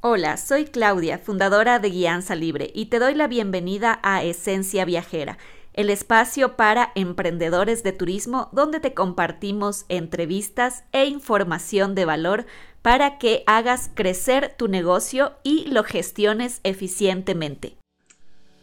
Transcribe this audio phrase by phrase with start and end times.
[0.00, 5.38] Hola, soy Claudia, fundadora de Guianza Libre, y te doy la bienvenida a Esencia Viajera,
[5.74, 12.46] el espacio para emprendedores de turismo donde te compartimos entrevistas e información de valor
[12.80, 17.76] para que hagas crecer tu negocio y lo gestiones eficientemente.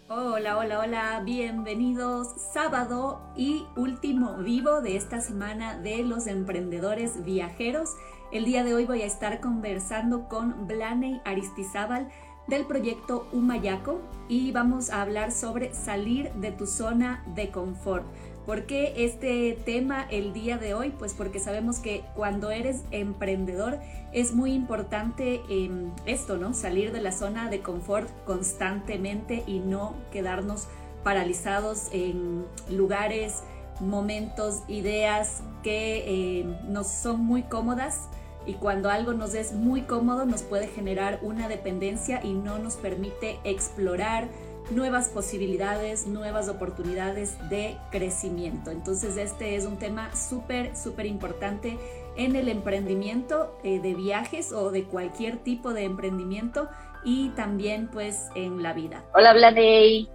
[0.08, 7.90] Hola, hola, hola, bienvenidos sábado y último vivo de esta semana de los emprendedores viajeros.
[8.32, 12.10] El día de hoy voy a estar conversando con Blaney Aristizábal
[12.48, 18.04] del proyecto Humayaco y vamos a hablar sobre salir de tu zona de confort.
[18.46, 20.92] ¿Por qué este tema el día de hoy?
[20.98, 23.80] Pues porque sabemos que cuando eres emprendedor
[24.12, 26.54] es muy importante em, esto, ¿no?
[26.54, 30.68] Salir de la zona de confort constantemente y no quedarnos
[31.04, 33.44] paralizados en lugares,
[33.80, 38.08] momentos, ideas que em, nos son muy cómodas
[38.46, 42.76] y cuando algo nos es muy cómodo nos puede generar una dependencia y no nos
[42.76, 44.28] permite explorar
[44.72, 48.72] nuevas posibilidades, nuevas oportunidades de crecimiento.
[48.72, 51.78] Entonces este es un tema súper, súper importante
[52.18, 56.68] en el emprendimiento eh, de viajes o de cualquier tipo de emprendimiento
[57.04, 59.04] y también pues en la vida.
[59.14, 60.10] Hola Blaney.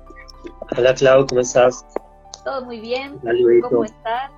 [0.77, 1.85] Hola Clau, ¿cómo estás?
[2.45, 3.19] Todo muy bien.
[3.63, 4.31] ¿Cómo estás?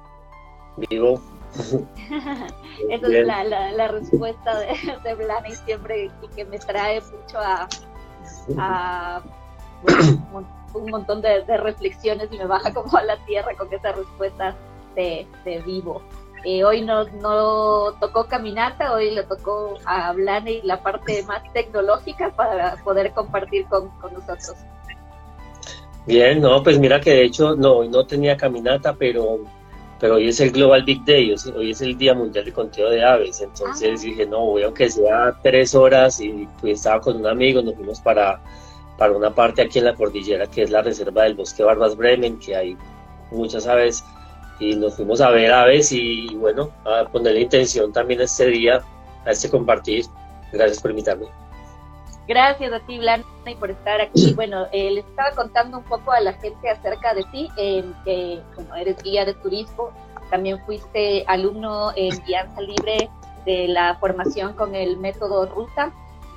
[0.76, 1.20] Vivo.
[2.88, 7.68] Esa es la, respuesta de, de Blaney siempre y que me trae mucho a,
[10.74, 14.56] un montón de, reflexiones y me baja como a la tierra con esa respuesta
[14.94, 15.26] de,
[15.66, 16.02] vivo.
[16.44, 22.30] Eh, hoy no, no tocó caminata, hoy le tocó a Blaney la parte más tecnológica
[22.30, 24.56] para poder compartir con, con nosotros.
[26.06, 29.40] Bien, no, pues mira que de hecho no, hoy no tenía caminata, pero
[30.00, 33.04] pero hoy es el Global Big Day, hoy es el Día Mundial de Conteo de
[33.04, 34.04] Aves, entonces ah.
[34.04, 38.00] dije, no, voy aunque sea tres horas y pues estaba con un amigo, nos fuimos
[38.00, 38.40] para,
[38.98, 42.40] para una parte aquí en la cordillera que es la reserva del bosque Barbas Bremen,
[42.40, 42.76] que hay
[43.30, 44.02] muchas aves
[44.58, 48.82] y nos fuimos a ver aves y bueno, a poner la intención también este día,
[49.24, 50.04] a este compartir.
[50.52, 51.26] Gracias por invitarme.
[52.32, 53.28] Gracias a ti, Blanca,
[53.60, 54.32] por estar aquí.
[54.36, 58.40] Bueno, eh, les estaba contando un poco a la gente acerca de ti, eh, que
[58.54, 59.90] bueno, eres guía de turismo,
[60.30, 63.10] también fuiste alumno en guianza libre
[63.44, 65.92] de la formación con el método Ruta.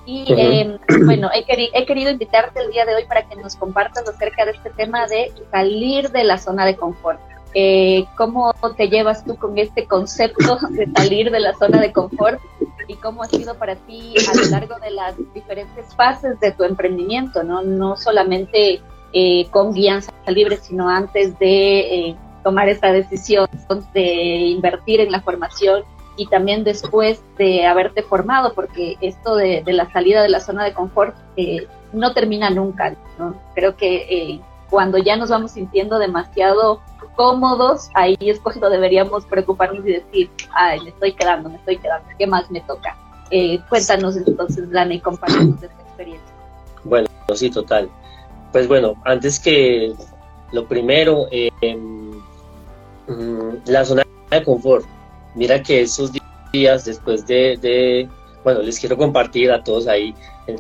[0.05, 4.05] Y em, bueno, he, he, querido invitarte el día de hoy para que nos compartas
[4.05, 7.21] acerca de este tema de salir de la zona de confort.
[7.57, 12.41] Eh, ¿Cómo te llevas tú con este concepto de salir de la zona de confort
[12.85, 16.65] y cómo ha sido para ti a lo largo de las diferentes fases de tu
[16.65, 18.81] emprendimiento, no, no solamente
[19.13, 23.47] eh, con guianza libre, sino antes de eh, tomar esta decisión
[23.93, 25.83] de invertir en la formación
[26.17, 30.73] y también después de haberte formado, porque esto de, la salida de la zona de
[30.73, 32.97] confort eh, no termina nunca.
[33.17, 33.33] ¿no?
[33.53, 36.81] Creo que cuando ya nos vamos sintiendo demasiado
[37.15, 42.07] cómodos, ahí es cuando deberíamos preocuparnos y decir, ay, me estoy quedando, me estoy quedando,
[42.17, 42.97] ¿qué más me toca?
[43.31, 46.33] Eh, cuéntanos entonces, Lana, y compártanos esta experiencia.
[46.83, 47.89] Bueno, sí, total.
[48.51, 49.93] Pues bueno, antes que
[50.51, 51.49] lo primero, eh,
[53.65, 54.85] la zona de confort.
[55.35, 56.11] Mira que esos
[56.53, 58.07] días después de
[58.45, 60.13] bueno, les quiero compartir a todos ahí,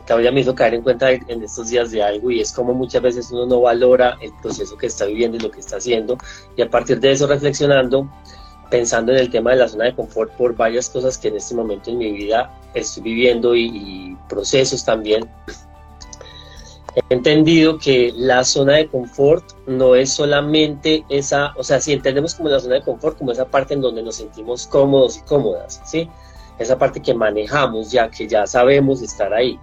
[0.05, 3.01] todavía me hizo caer en cuenta en estos días de algo y es como muchas
[3.01, 6.17] veces uno no valora el proceso que está viviendo y lo que está haciendo
[6.57, 8.09] y a partir de eso reflexionando,
[8.69, 11.53] pensando en el tema de la zona de confort por varias cosas que en este
[11.53, 15.29] momento en mi vida estoy viviendo y, procesos también,
[16.95, 22.33] he entendido que la zona de confort no es solamente esa, o sea, si entendemos
[22.33, 25.81] como la zona de confort como esa parte en donde nos sentimos cómodos y cómodas,
[25.85, 26.09] ¿sí?
[26.59, 29.59] Esa parte que manejamos ya, que ya sabemos estar ahí.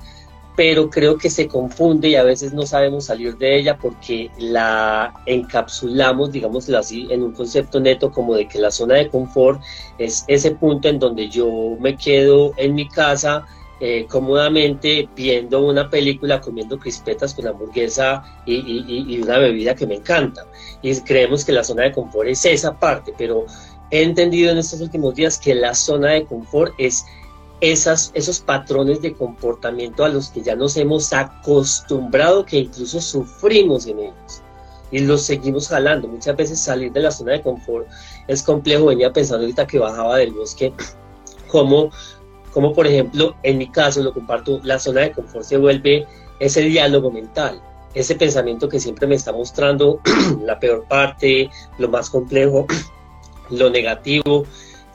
[0.54, 5.14] Pero creo que se confunde y a veces no sabemos salir de ella porque la
[5.24, 9.62] encapsulamos, digámoslo así, en un concepto neto como de que la zona de confort
[9.96, 11.48] es ese punto en donde yo
[11.80, 13.46] me quedo en mi casa
[13.84, 18.54] eh, cómodamente viendo una película, comiendo crispetas con hamburguesa y,
[18.86, 20.46] y, una bebida que me encanta.
[20.82, 23.44] Y creemos que la zona de confort es esa parte, pero
[23.92, 27.04] he entendido en estos últimos días que la zona de confort es
[27.60, 33.86] esas, esos patrones de comportamiento a los que ya nos hemos acostumbrado, que incluso sufrimos
[33.86, 34.42] en ellos
[34.90, 36.08] y los seguimos jalando.
[36.08, 37.86] Muchas veces salir de la zona de confort
[38.28, 38.86] es complejo.
[38.86, 40.72] Venía pensando ahorita que bajaba del bosque,
[41.48, 41.90] como,
[42.52, 46.06] como por ejemplo, en mi caso, lo comparto, la zona de confort se vuelve
[46.40, 47.60] ese diálogo mental,
[47.92, 50.00] ese pensamiento que siempre me está mostrando
[50.42, 52.66] la peor parte, lo más complejo
[53.50, 54.46] lo negativo,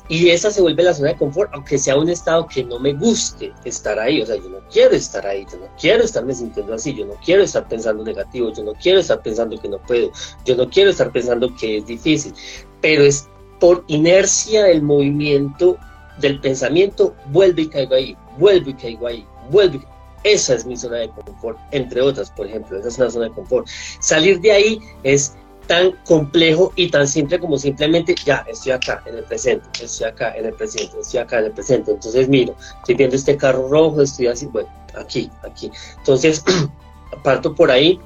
[0.10, 2.94] y esa se vuelve la zona de confort, aunque sea un estado que no me
[2.94, 4.22] guste estar ahí.
[4.22, 7.16] O sea, yo no quiero estar ahí, yo no quiero estarme sintiendo así, yo no
[7.26, 10.12] quiero estar pensando negativo, yo no quiero estar pensando que no puedo,
[10.46, 12.34] yo no quiero estar pensando que es difícil.
[12.82, 13.28] Pero es
[13.60, 15.78] por inercia del movimiento,
[16.22, 19.84] del pensamiento, vuelvo y caigo ahí, vuelvo y caigo ahí, vuelvo.
[20.24, 23.32] Esa es mi zona de confort, entre otras, por ejemplo, esa es una zona de
[23.32, 23.68] confort.
[24.00, 25.36] Salir de ahí es
[25.68, 30.36] tan complejo y tan simple como simplemente, ya, estoy acá en el presente, estoy acá
[30.36, 31.92] en el presente, estoy acá en el presente.
[31.92, 35.72] Entonces miro, estoy viendo este carro rojo, estoy así, bueno, aquí, aquí.
[35.98, 36.44] Entonces,
[37.24, 38.00] parto por ahí,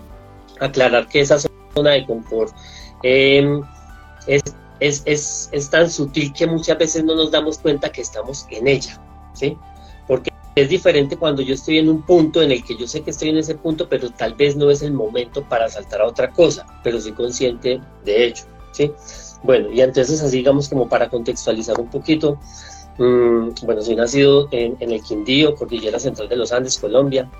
[0.60, 1.38] aclarar que esa
[1.74, 2.54] zona de confort
[3.04, 3.62] em,
[4.28, 4.42] es,
[4.80, 8.68] es, es, es tan sutil que muchas veces no nos damos cuenta que estamos en
[8.68, 9.00] ella,
[9.34, 9.58] ¿sí?
[10.53, 13.30] Es diferente cuando yo estoy en un punto en el que yo sé que estoy
[13.30, 16.65] en ese punto, pero tal vez no es el momento para saltar a otra cosa,
[16.83, 18.44] pero soy consciente de ello,
[18.74, 18.92] ¿sí?
[19.44, 22.38] Bueno, y entonces así digamos como para contextualizar un poquito,
[22.98, 27.31] mmm, bueno, soy nacido en, el Quindío, Cordillera Central de los Andes, Colombia,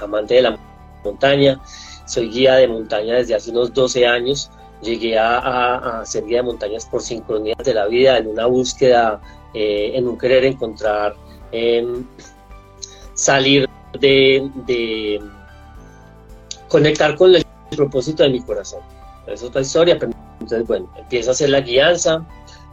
[0.00, 0.58] amante de la
[1.04, 1.60] montaña,
[2.06, 4.50] soy guía de montaña desde hace unos 12 años,
[4.82, 9.20] llegué a, a, ser guía de montañas por sincronías de la vida, en una búsqueda,
[9.52, 11.16] eh, en un querer encontrar...
[11.50, 12.04] Eh,
[13.22, 13.68] salir
[14.00, 15.20] de,
[16.68, 18.80] conectar con el propósito de mi corazón.
[19.26, 22.26] Es otra historia, pero entonces, bueno, empiezo a hacer la guianza,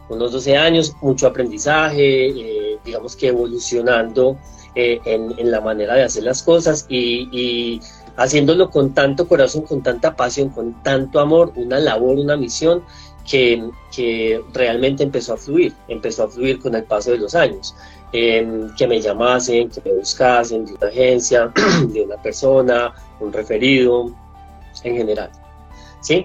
[0.08, 4.36] unos 12 años, mucho aprendizaje, eh, digamos que evolucionando
[4.74, 7.80] eh, en, la manera de hacer las cosas y,
[8.16, 12.82] haciéndolo con tanto corazón, con tanta pasión, con tanto amor, una labor, una misión
[13.28, 17.76] que, que realmente empezó a fluir, empezó a fluir con el paso de los años
[18.12, 21.52] que me llamasen, que me buscasen de una agencia,
[21.88, 24.12] de una persona, un referido,
[24.84, 25.30] en general.
[26.00, 26.24] ¿sí?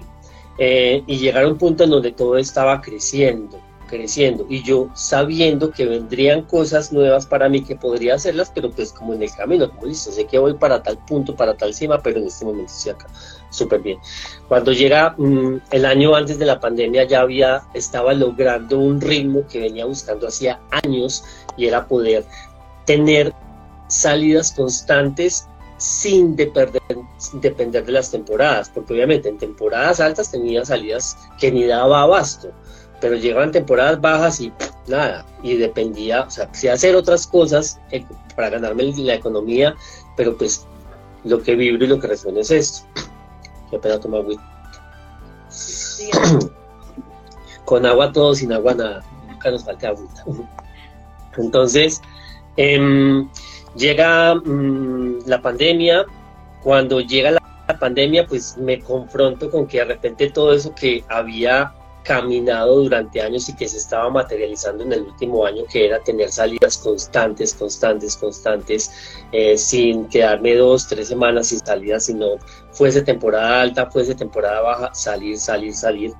[0.58, 5.70] Eh, y llegar a un punto en donde todo estaba creciendo, creciendo, y yo sabiendo
[5.70, 9.70] que vendrían cosas nuevas para mí que podría hacerlas, pero pues como en el camino,
[9.70, 12.72] como listo, sé que voy para tal punto, para tal cima, pero en este momento
[12.72, 13.06] estoy acá
[13.50, 13.98] súper bien.
[14.48, 19.46] Cuando llega mm, el año antes de la pandemia ya había, estaba logrando un ritmo
[19.46, 21.22] que venía buscando hacía años
[21.56, 22.24] y era poder
[22.84, 23.32] tener
[23.88, 25.46] salidas constantes
[25.78, 26.82] sin depender,
[27.34, 32.50] depender de las temporadas, porque obviamente en temporadas altas tenía salidas que ni daba abasto,
[33.00, 34.52] pero llegaban temporadas bajas y
[34.86, 38.04] nada, y dependía, o sea, sí hacer otras cosas eh,
[38.34, 39.74] para ganarme la economía,
[40.16, 40.66] pero pues
[41.24, 42.86] lo que vibro y lo que resuena es esto.
[43.70, 44.36] Qué pena tomar agua.
[47.64, 49.04] Con agua todo, sin agua nada.
[49.28, 50.06] Nunca nos falta agua.
[51.38, 52.00] Entonces,
[52.56, 53.28] em,
[53.76, 56.04] llega mm, la pandemia.
[56.62, 57.40] Cuando llega la,
[57.80, 61.74] pandemia, pues me confronto con que de repente todo eso que había
[62.04, 66.30] caminado durante años y que se estaba materializando en el último año, que era tener
[66.30, 68.90] salidas constantes, constantes, constantes,
[69.32, 72.36] eh, sin quedarme dos, tres semanas sin salidas, sino
[72.70, 76.12] fuese temporada alta, fuese temporada baja, salir, salir, salir.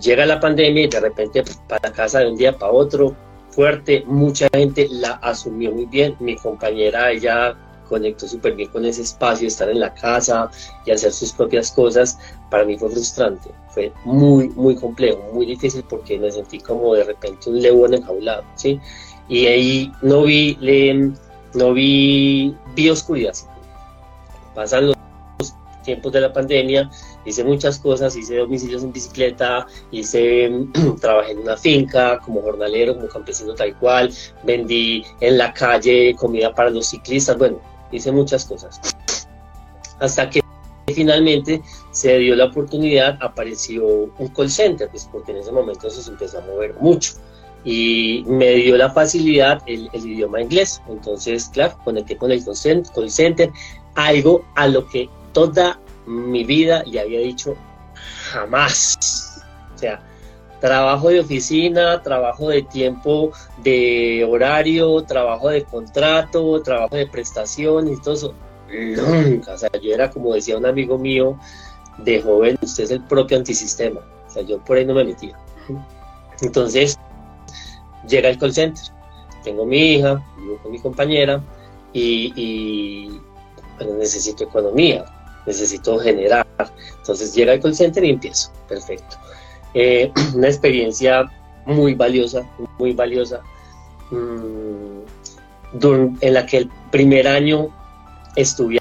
[0.00, 3.16] Llega la pandemia y de repente para casa de un día para otro,
[3.58, 7.56] fuerte, mucha gente la asumió muy bien, mi compañera, ella
[7.88, 10.48] conectó súper bien con ese espacio, estar en la casa
[10.86, 12.16] y hacer sus propias cosas,
[12.50, 17.02] para mí fue frustrante, fue muy, muy complejo, muy difícil porque me sentí como de
[17.02, 18.80] repente un león enjaulado, ¿sí?
[19.28, 21.10] Y ahí no vi, le,
[21.54, 23.34] no vi, vi oscuridad.
[24.54, 24.96] Pasan los
[25.82, 26.88] tiempos de la pandemia,
[27.28, 30.50] hice muchas cosas, hice domicilios en bicicleta, hice,
[31.00, 34.12] trabajé en una finca como jornalero, como campesino tal cual,
[34.44, 37.60] vendí en la calle comida para los ciclistas, bueno,
[37.92, 38.80] hice muchas cosas.
[40.00, 40.40] Hasta que
[40.94, 43.84] finalmente se dio la oportunidad, apareció
[44.18, 47.14] un call center, pues porque en ese momento se empezó a mover mucho
[47.64, 50.80] y me dio la facilidad el, idioma inglés.
[50.88, 53.50] Entonces, claro, conecté con el call center,
[53.94, 57.54] algo a lo que toda mi vida le había dicho
[58.32, 59.44] jamás.
[59.74, 60.00] O sea,
[60.60, 68.00] trabajo de oficina, trabajo de tiempo de horario, trabajo de contrato, trabajo de prestación y
[68.00, 68.34] todo eso.
[68.70, 69.52] Nunca.
[69.52, 71.38] O sea, yo era como decía un amigo mío
[71.98, 74.00] de joven, usted es el propio antisistema.
[74.26, 75.38] O sea, yo por ahí no me metía.
[76.40, 76.98] Entonces,
[78.08, 78.84] llega el call center.
[79.44, 81.42] Tengo mi hija, vivo con mi compañera
[81.92, 83.20] y, y
[83.86, 85.04] necesito economía,
[85.48, 86.46] necesito generar.
[86.98, 88.52] Entonces llega el call center y empiezo.
[88.68, 89.16] Perfecto.
[89.74, 91.24] Eh, una experiencia
[91.66, 92.46] muy valiosa,
[92.78, 93.42] muy valiosa,
[94.10, 95.00] mm,
[96.20, 97.68] en la que el primer año
[98.36, 98.80] estuve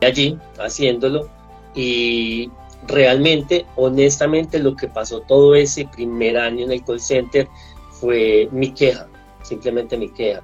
[0.00, 1.28] allí haciéndolo
[1.74, 2.50] y
[2.86, 7.48] realmente, honestamente, lo que pasó todo ese primer año en el call center
[7.90, 9.08] fue mi queja,
[9.42, 10.42] simplemente mi queja.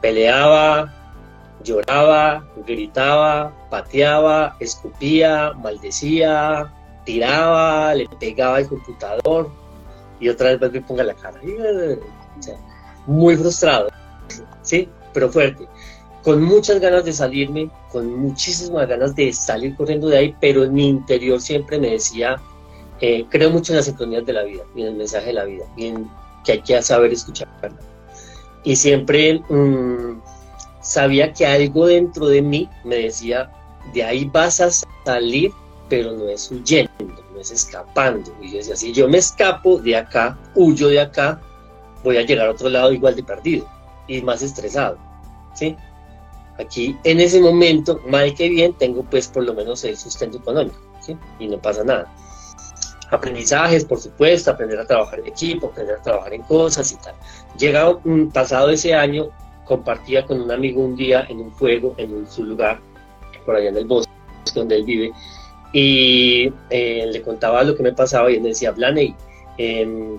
[0.00, 1.05] Peleaba,
[1.66, 6.72] lloraba, gritaba, pateaba, escupía, maldecía,
[7.04, 9.50] tiraba, le pegaba al computador
[10.20, 11.40] y otra vez me ponga la cara.
[13.06, 13.88] muy frustrado,
[14.62, 14.88] ¿sí?
[15.12, 15.66] Pero fuerte.
[16.22, 20.74] Con muchas ganas de salirme, con muchísimas ganas de salir corriendo de ahí, pero en
[20.74, 22.36] mi interior siempre me decía,
[23.00, 25.44] eh, creo mucho en las sintonías de la vida y en el mensaje de la
[25.44, 26.10] vida y en
[26.44, 27.48] que hay que saber escuchar.
[28.64, 30.20] Y siempre mm,
[30.86, 33.50] sabía que algo dentro de mí me decía,
[33.92, 34.70] de ahí vas a
[35.04, 35.52] salir
[35.88, 36.90] pero no es huyendo,
[37.32, 38.32] no es escapando.
[38.40, 41.40] Y yo decía, si yo me escapo de acá, huyo de acá,
[42.02, 43.68] voy a llegar a otro lado igual de perdido
[44.06, 44.98] y más estresado.
[45.54, 45.76] ¿sí?
[46.58, 50.76] Aquí, en ese momento, mal que bien, tengo pues por lo menos el sustento económico
[51.00, 51.16] ¿sí?
[51.38, 52.12] y no pasa nada.
[53.10, 57.14] Aprendizajes, por supuesto, aprender a trabajar en equipo, aprender a trabajar en cosas y tal.
[57.56, 58.02] Llegado
[58.32, 59.28] pasado ese año,
[59.66, 62.80] compartía con un amigo un día en un fuego en su lugar,
[63.44, 64.10] por allá en el bosque
[64.54, 65.12] donde él vive,
[65.72, 69.14] y eh, le contaba lo que me pasaba y él me decía, Blaney,
[69.58, 70.18] em,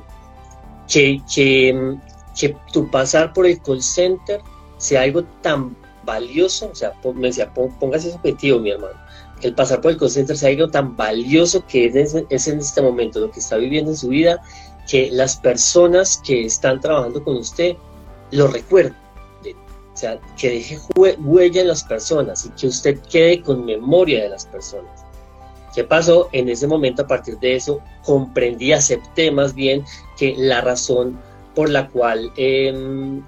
[0.87, 1.97] que, que,
[2.39, 4.41] que, tu pasar por el call center
[4.77, 8.93] sea algo tan valioso, o sea, me decía, póngase ese objetivo, mi hermano,
[9.41, 12.59] que el pasar por el call center sea algo tan valioso que es, es en
[12.59, 14.41] este momento lo que está viviendo en su vida,
[14.89, 17.75] que las personas que están trabajando con usted
[18.31, 19.06] lo recuerden.
[19.97, 24.29] O sea, que deje huella en las personas y que usted quede con memoria de
[24.29, 25.03] las personas.
[25.73, 26.29] ¿Qué pasó?
[26.33, 29.83] En ese momento, a partir de eso, comprendí, acepté más bien
[30.15, 31.19] que la razón
[31.55, 33.23] por la cual, em,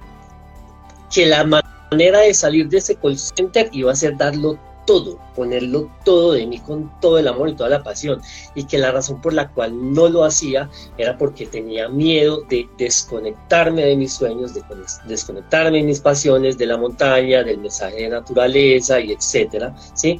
[1.12, 5.88] que la manera de salir de ese call center iba a ser darlo todo, ponerlo
[6.03, 8.19] todo de mí con todo el amor y toda la pasión.
[8.55, 10.67] Y que la razón por la cual no lo hacía
[10.98, 14.63] era porque tenía miedo de desconectarme de mis sueños, de
[15.05, 20.19] desconectarme de mis pasiones, de la montaña, del mensaje de naturaleza y etcétera, ¿sí?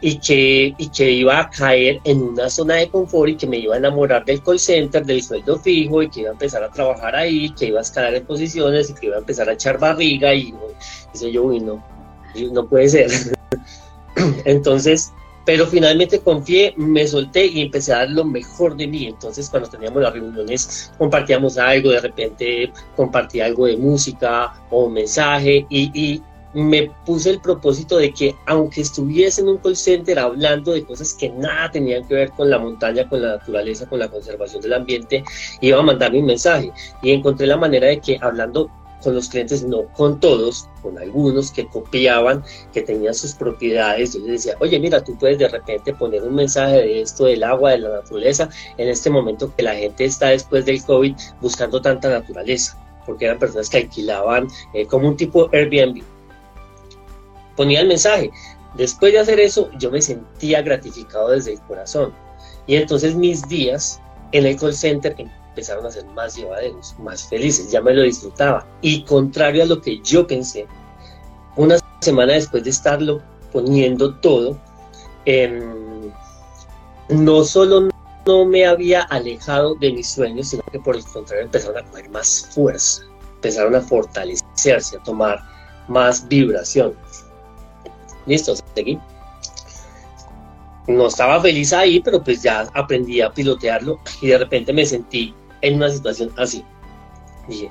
[0.00, 3.58] y que, y que iba a caer en una zona de confort y que me
[3.58, 6.70] iba a enamorar del call center, del sueldo fijo y que iba a empezar a
[6.72, 9.78] trabajar ahí, que iba a escalar en posiciones y que iba a empezar a echar
[9.78, 10.52] barriga y
[11.12, 11.80] dice yo, no,
[12.50, 13.10] no puede ser.
[14.44, 15.12] Entonces,
[15.44, 19.06] pero finalmente confié, me solté y empecé a dar lo mejor de mí.
[19.06, 24.92] Entonces, cuando teníamos las reuniones, compartíamos algo, de repente compartía algo de música o un
[24.94, 30.18] mensaje y, y, me puse el propósito de que aunque estuviese en un call center
[30.18, 34.00] hablando de cosas que nada tenían que ver con la montaña, con la naturaleza, con
[34.00, 35.22] la conservación del ambiente,
[35.60, 36.72] iba a mandarme un mensaje.
[37.02, 38.68] Y encontré la manera de que hablando
[39.02, 44.14] con los clientes, no con todos, con algunos que copiaban, que tenían sus propiedades.
[44.14, 47.42] Yo les decía, oye, mira, tú puedes de repente poner un mensaje de esto, del
[47.42, 51.80] agua, de la naturaleza, en este momento que la gente está después del COVID buscando
[51.80, 56.02] tanta naturaleza, porque eran personas que alquilaban eh, como un tipo Airbnb
[57.60, 58.30] ponía el mensaje.
[58.74, 62.10] Después de hacer eso, yo me sentía gratificado desde el corazón.
[62.66, 64.00] Y entonces mis días
[64.32, 65.14] en el call center
[65.50, 68.66] empezaron a ser más llevaderos, más felices, ya me lo disfrutaba.
[68.80, 70.66] Y contrario a lo que yo pensé,
[71.56, 73.20] una semana después de estarlo
[73.52, 74.58] poniendo todo,
[75.24, 76.10] em,
[77.08, 77.88] no solo
[78.26, 82.08] no me había alejado de mis sueños, sino que por el contrario empezaron a coger
[82.10, 83.02] más fuerza,
[83.36, 85.40] empezaron a fortalecerse, a tomar
[85.88, 86.94] más vibración.
[88.26, 88.98] Listo, seguí.
[90.86, 95.34] No estaba feliz ahí, pero pues ya aprendí a pilotearlo y de repente me sentí
[95.62, 96.64] en una situación así.
[97.48, 97.70] Dije,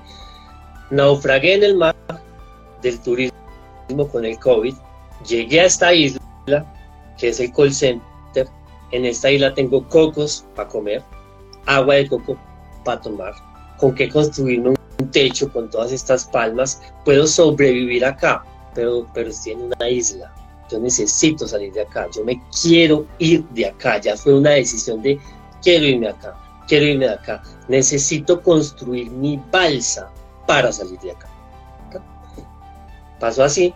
[0.91, 1.95] naufragué en el mar
[2.81, 3.33] del turismo
[4.11, 4.73] con el COVID,
[5.27, 6.65] llegué a esta isla,
[7.17, 8.47] que es el call center,
[8.91, 11.03] en esta isla tengo cocos para comer,
[11.65, 12.37] agua de coco
[12.83, 13.33] para tomar,
[13.77, 18.43] con qué construirme un techo con todas estas palmas, puedo sobrevivir acá,
[18.73, 20.33] pero, pero estoy en una isla,
[20.71, 25.01] yo necesito salir de acá, yo me quiero ir de acá, ya fue una decisión
[25.01, 25.19] de
[25.61, 26.35] quiero irme acá,
[26.69, 30.09] quiero irme de acá, necesito construir mi balsa
[30.47, 31.27] para salir de acá.
[33.19, 33.73] Pasó así,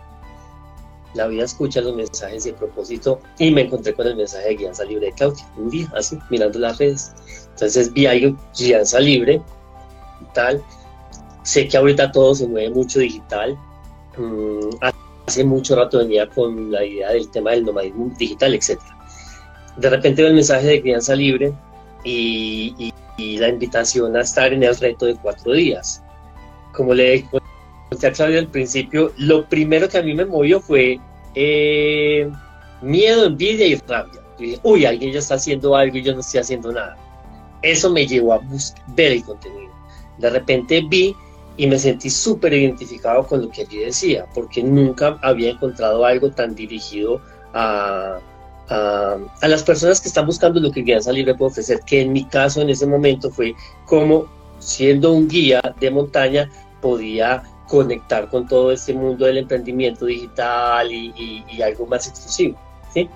[1.12, 4.84] la vida escucha los mensajes de propósito y me encontré con el mensaje de Guianza
[4.84, 7.12] Libre de Claudia, un día así, mirando las redes.
[7.50, 9.42] Entonces vi algo, Guianza Libre,
[10.32, 10.62] tal.
[11.42, 13.58] Sé que ahorita todo se mueve mucho digital.
[14.16, 14.70] Mm,
[15.26, 18.80] hace mucho rato venía con la idea del tema del nomadismo digital, etc.
[19.76, 21.52] De repente veo el mensaje de crianza libre
[22.04, 22.92] y,
[23.38, 26.02] la invitación a estar en el reto de cuatro días.
[26.72, 27.24] Como le
[27.90, 30.98] conté a Claudia al principio, lo primero que a mí me movió fue
[31.34, 32.30] eh,
[32.82, 34.20] miedo, envidia y rabia.
[34.38, 36.96] dije, uy, alguien ya está haciendo algo y yo no estoy haciendo nada.
[37.62, 38.40] Eso me llevó a
[38.88, 39.72] ver el contenido.
[40.18, 41.14] de repente vi
[41.56, 46.30] y me sentí súper identificado con lo que allí decía, porque nunca había encontrado algo
[46.30, 47.20] tan dirigido
[47.52, 48.18] a,
[48.68, 52.24] a, las personas que están buscando lo que Guianza Libre puede ofrecer, que en mi
[52.24, 53.54] caso en ese momento fue
[53.86, 54.26] como
[54.58, 61.44] siendo un guía de montaña podía conectar con todo este mundo del emprendimiento digital y,
[61.50, 62.58] y algo más exclusivo.
[62.92, 63.08] ¿sí?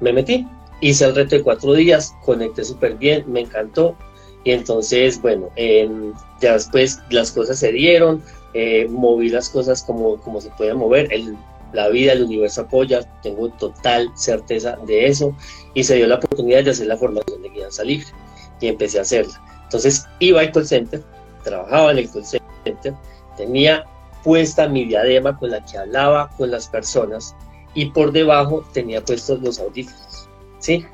[0.00, 0.46] Me metí,
[0.80, 3.96] hice el reto de cuatro días, conecté súper bien, me encantó.
[4.44, 8.22] Y entonces, bueno, em, ya después las cosas se dieron,
[8.54, 11.36] eh, moví las cosas como, como se podían mover, el,
[11.72, 15.34] la vida, el universo apoya, tengo total certeza de eso.
[15.74, 18.04] Y se dio la oportunidad de hacer la formación de guía salir
[18.60, 19.40] y empecé a hacerla.
[19.64, 21.02] Entonces iba al call center,
[21.44, 22.94] trabajaba en el call center,
[23.36, 23.84] tenía
[24.24, 27.34] puesta mi diadema con la que hablaba con las personas
[27.74, 30.84] y por debajo tenía puestos los audífonos, ¿sí?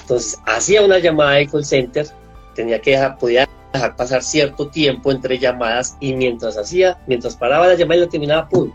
[0.00, 2.06] Entonces, hacía una llamada de call center,
[2.54, 7.66] tenía que dejar, podía dejar pasar cierto tiempo entre llamadas y mientras hacía, mientras paraba
[7.66, 8.72] la llamada y la terminaba, ¡pum!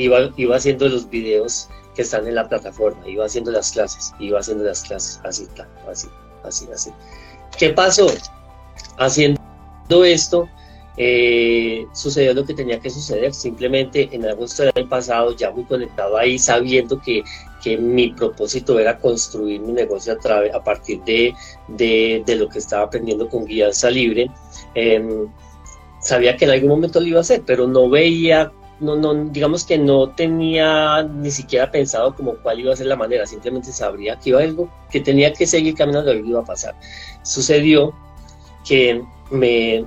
[0.00, 4.38] Iba, iba haciendo los videos que están en la plataforma, iba haciendo las clases, iba
[4.40, 5.46] haciendo las clases, así,
[5.86, 6.08] así,
[6.42, 6.90] así, así.
[7.58, 8.06] ¿Qué pasó?
[8.96, 9.38] Haciendo
[9.90, 10.48] esto,
[10.96, 13.32] eh, sucedió lo que tenía que suceder.
[13.32, 17.22] Simplemente en agosto del año pasado, ya muy conectado ahí, sabiendo que,
[17.62, 21.34] que mi propósito era construir mi negocio a, a partir de,
[21.68, 24.30] de, de, lo que estaba aprendiendo con Guianza Libre,
[24.74, 25.28] em,
[26.00, 29.64] sabía que en algún momento lo iba a hacer, pero no veía no, no, digamos
[29.64, 34.18] que no tenía ni siquiera pensado como cuál iba a ser la manera, simplemente sabría
[34.18, 36.74] que iba algo, que tenía que seguir caminando, algo iba a pasar.
[37.22, 37.94] Sucedió
[38.66, 39.86] que me,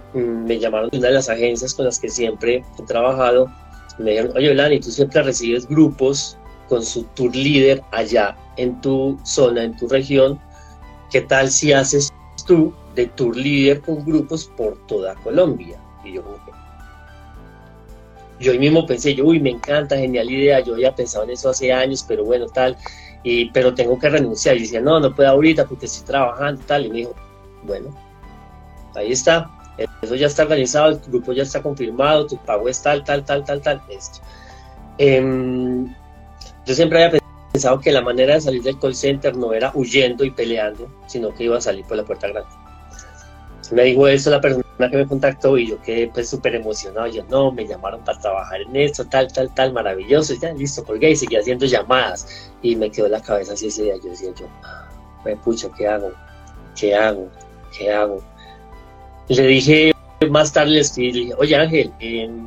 [0.59, 3.51] llamaron de una de las agencias con las que siempre he trabajado.
[3.97, 6.37] Me dijeron, oye, Lani, tú siempre recibes grupos
[6.69, 10.39] con su tour líder allá en tu zona, en tu región.
[11.11, 12.11] ¿Qué tal si haces
[12.47, 15.79] tú de tour líder con grupos por toda Colombia?
[16.03, 16.23] Y yo
[18.43, 21.71] yo mismo pensé, yo, uy, me encanta, genial idea, yo había pensado en eso hace
[21.71, 22.77] años, pero bueno, tal,
[23.23, 24.57] y, pero tengo que renunciar.
[24.57, 27.15] Y decía, no, no puedo ahorita porque estoy trabajando, tal, y me dijo,
[27.63, 27.89] bueno,
[28.95, 29.49] ahí está,
[30.01, 33.43] eso ya está organizado, el grupo ya está confirmado, tu pago es tal, tal, tal,
[33.43, 34.19] tal, tal, esto.
[34.97, 35.87] Em,
[36.65, 37.19] yo siempre había
[37.51, 41.33] pensado que la manera de salir del call center no era huyendo y peleando, sino
[41.33, 42.49] que iba a salir por la puerta grande.
[43.71, 47.07] Me dijo eso la persona que me contactó y yo quedé pues súper emocionado.
[47.07, 50.33] Yo, no, me llamaron para trabajar en esto, tal, tal, tal, maravilloso.
[50.35, 52.51] Ya, listo, colgué y seguí haciendo llamadas.
[52.61, 53.95] Y me quedó la cabeza así ese día.
[54.03, 54.47] Yo decía, yo,
[55.25, 56.11] me pucho, ¿qué hago?
[56.75, 57.29] ¿Qué hago?
[57.77, 58.21] ¿Qué hago?
[59.29, 59.93] le dije
[60.29, 62.45] más tarde, le dije, oye Ángel, em,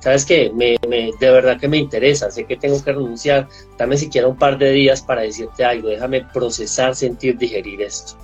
[0.00, 0.50] ¿sabes qué?
[0.54, 4.58] Me, de verdad que me interesa, sé que tengo que renunciar, dame siquiera un par
[4.58, 8.16] de días para decirte algo, déjame procesar, sentir, digerir esto.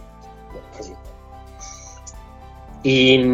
[2.85, 3.25] Y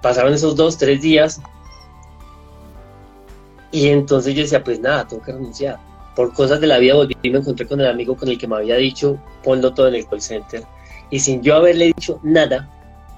[0.00, 1.40] pasaron esos dos, tres días,
[3.74, 5.80] y entonces yo decía, pues nada, tengo que renunciar.
[6.14, 8.46] Por cosas de la vida volví y me encontré con el amigo con el que
[8.46, 10.62] me había dicho, ponlo todo en el call center.
[11.10, 12.70] Y sin yo haberle dicho nada,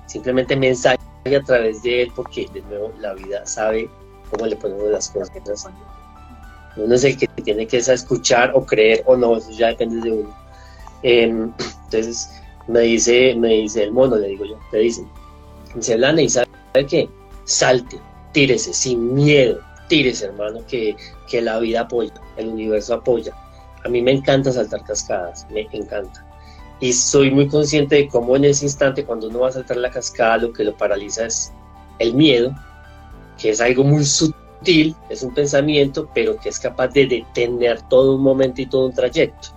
[0.06, 0.96] simplemente mensaje
[1.26, 3.90] a través de él, porque de nuevo la vida sabe
[4.30, 5.30] cómo le ponemos las cosas.
[6.78, 10.16] Uno es el que tiene que escuchar o creer o no, eso ya depende de
[10.16, 10.34] uno.
[11.02, 11.52] Em,
[11.84, 12.30] entonces
[12.66, 15.10] me dice, me dice el mono, le digo yo, te dice, dice
[15.96, 16.46] Lana, ¿y sabe
[16.88, 17.08] qué?
[17.44, 17.98] Salte,
[18.32, 20.96] tírese, sin miedo, tírese hermano, que,
[21.28, 23.34] que la vida apoya, el universo apoya.
[23.84, 26.26] A mí me encanta saltar cascadas, me encanta
[26.80, 29.90] y soy muy consciente de cómo en ese instante cuando uno va a saltar la
[29.90, 31.52] cascada lo que lo paraliza es
[31.98, 32.54] el miedo,
[33.38, 38.16] que es algo muy sutil, es un pensamiento, pero que es capaz de detener todo
[38.16, 39.48] un momento y todo un trayecto.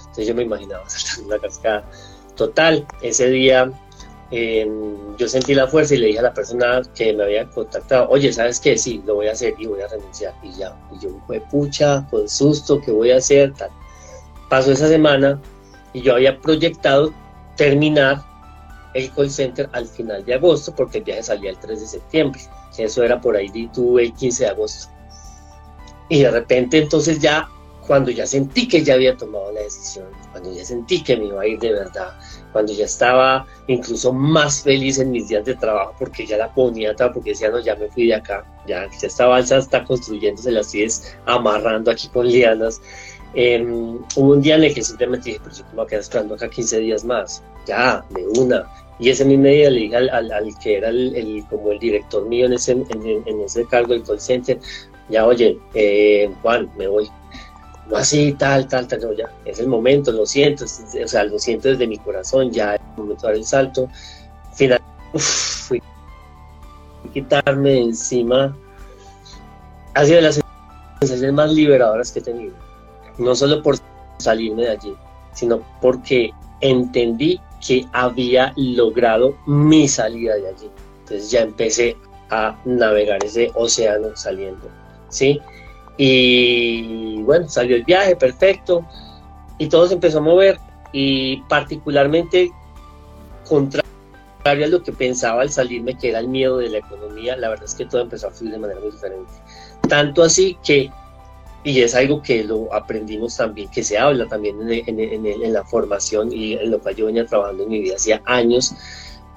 [0.00, 1.84] Entonces yo me imaginaba saltando una cascada.
[2.34, 3.70] Total, ese día
[4.30, 8.08] em, yo sentí la fuerza y le dije a la persona que me había contactado,
[8.08, 8.76] oye, ¿sabes qué?
[8.76, 10.34] Sí, lo voy a hacer y voy a renunciar.
[10.42, 13.52] Y ya, y yo fue pucha, con susto, ¿qué voy a hacer?
[13.54, 13.70] Tal.
[14.48, 15.40] Pasó esa semana,
[15.96, 17.10] y yo había proyectado
[17.56, 18.22] terminar
[18.92, 22.40] el call center al final de agosto porque el viaje salía el 3 de septiembre.
[22.76, 24.88] Eso era por ahí, tuve el 15 de agosto.
[26.10, 27.48] Y de repente entonces ya,
[27.86, 31.40] cuando ya sentí que ya había tomado la decisión, cuando ya sentí que me iba
[31.40, 32.12] a ir de verdad,
[32.56, 36.96] cuando ya estaba incluso más feliz en mis días de trabajo porque ya la ponía,
[37.12, 41.14] porque decía, no, ya me fui de acá, ya, esta balsa está construyéndose, las sigues
[41.26, 42.80] amarrando aquí con lianas.
[43.34, 46.00] Em, hubo un día en el que simplemente dije, pero yo como voy a quedar
[46.00, 48.66] esperando acá 15 días más, ya, de una.
[48.98, 52.54] Y ese mismo día le dije al, que era el, como el director mío en
[52.54, 54.18] ese, en, ese cargo del call
[55.10, 57.10] ya oye, eh, Juan, me voy.
[57.88, 61.38] No así, tal, tal, tal, no, ya, es el momento, lo siento, o sea, lo
[61.38, 63.88] siento desde mi corazón, ya es el momento de dar el salto.
[64.54, 64.86] Finalmente
[65.18, 65.82] fui
[67.12, 68.56] quitarme de encima
[69.96, 70.40] ha sido de las
[71.00, 72.54] sensaciones más liberadoras que he tenido.
[73.18, 73.76] No solo por
[74.18, 74.94] salirme de allí,
[75.32, 80.70] sino porque entendí que había logrado mi salida de allí.
[81.00, 81.96] Entonces ya empecé
[82.30, 84.68] a navegar ese océano saliendo,
[85.08, 85.40] ¿sí?
[85.96, 88.84] Y bueno, salió el viaje, perfecto,
[89.58, 90.58] y todo se empezó a mover,
[90.92, 92.50] y particularmente
[93.48, 97.48] contrario a lo que pensaba al salirme, que era el miedo de la economía, la
[97.48, 99.32] verdad es que todo empezó a fluir de manera muy diferente.
[99.88, 100.90] Tanto así que,
[101.64, 106.32] y es algo que lo aprendimos también, que se habla también en, en la formación
[106.32, 108.74] y en lo cual yo venía trabajando en mi vida hacía años,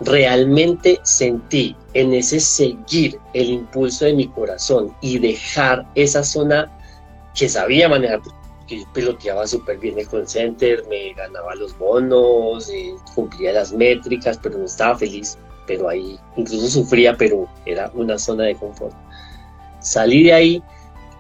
[0.02, 6.72] realmente sentí en ese seguir el impulso de mi corazón y dejar esa zona
[7.36, 12.70] que sabía manejar, porque yo piloteaba súper bien el call center, me ganaba los bonos,
[12.70, 18.18] eh, cumplía las métricas, pero no estaba feliz, pero ahí incluso sufría, pero era una
[18.18, 18.96] zona de confort.
[19.82, 20.64] Salí de ahí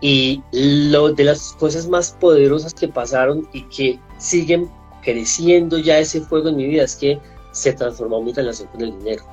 [0.01, 4.69] y lo de las cosas más poderosas que pasaron y que siguen
[5.01, 7.19] creciendo ya ese fuego en mi vida es que
[7.51, 9.23] se transformó mi relación con el dinero.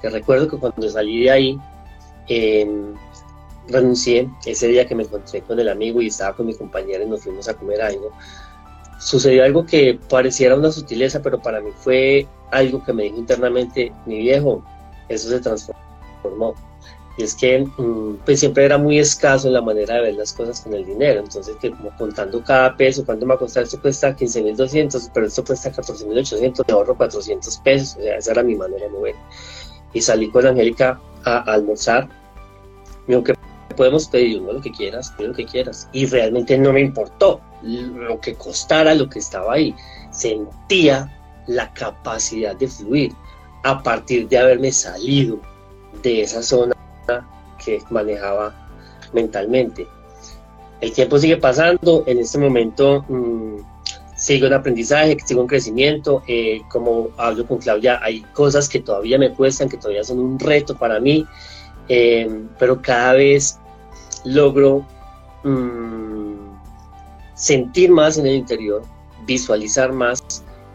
[0.00, 1.60] Te recuerdo que cuando salí de ahí,
[2.28, 2.94] em,
[3.68, 7.08] renuncié ese día que me encontré con el amigo y estaba con mi compañera y
[7.08, 8.10] nos fuimos a comer algo.
[8.98, 13.92] Sucedió algo que pareciera una sutileza, pero para mí fue algo que me dijo internamente,
[14.06, 14.64] mi viejo,
[15.08, 16.54] eso se transformó.
[17.16, 20.60] Y es que mm, pues siempre era muy escaso la manera de ver las cosas
[20.60, 21.20] con el dinero.
[21.20, 23.64] Entonces, que como contando cada peso, ¿cuánto me va a costar?
[23.64, 27.96] Esto cuesta 15.200, pero esto cuesta 14.800, me ahorro 400 pesos.
[27.98, 29.14] O sea, esa era mi manera de mover.
[29.92, 32.08] Y salí con Angélica a, almorzar.
[33.06, 33.34] Me dijo, que
[33.76, 34.40] podemos pedir?
[34.40, 35.88] uno lo que quieras, lo que quieras.
[35.92, 39.74] Y realmente no me importó lo que costara, lo que estaba ahí.
[40.12, 41.12] Sentía
[41.46, 43.12] la capacidad de fluir
[43.64, 45.40] a partir de haberme salido
[46.02, 46.74] de esa zona
[47.64, 48.54] que manejaba
[49.12, 49.86] mentalmente.
[50.80, 53.58] El tiempo sigue pasando, en este momento mm,
[54.16, 59.18] sigo en aprendizaje, sigo en crecimiento, eh, como hablo con Claudia, hay cosas que todavía
[59.18, 61.26] me cuestan, que todavía son un reto para mí,
[61.88, 63.58] eh, pero cada vez
[64.24, 64.84] logro
[65.44, 66.52] mm,
[67.34, 68.82] sentir más en el interior,
[69.26, 70.22] visualizar más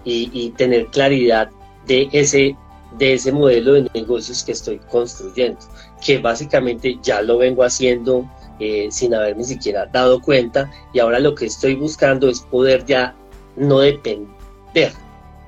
[0.04, 1.50] y, y tener claridad
[1.86, 2.56] de ese
[2.98, 5.60] de ese modelo de negocios que estoy construyendo,
[6.04, 11.36] que básicamente ya lo vengo haciendo eh, sin haberme siquiera dado cuenta y ahora lo
[11.36, 13.16] que estoy buscando es poder ya
[13.56, 14.28] no depender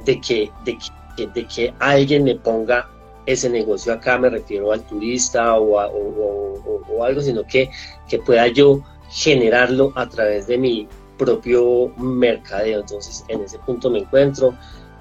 [0.05, 0.77] de que, de
[1.15, 2.89] que, de que alguien me ponga
[3.25, 7.69] ese negocio acá, me refiero al turista o, o, algo, sino que,
[8.07, 12.81] que pueda yo generarlo a través de mi propio mercadeo.
[12.81, 14.53] Entonces, en ese punto me encuentro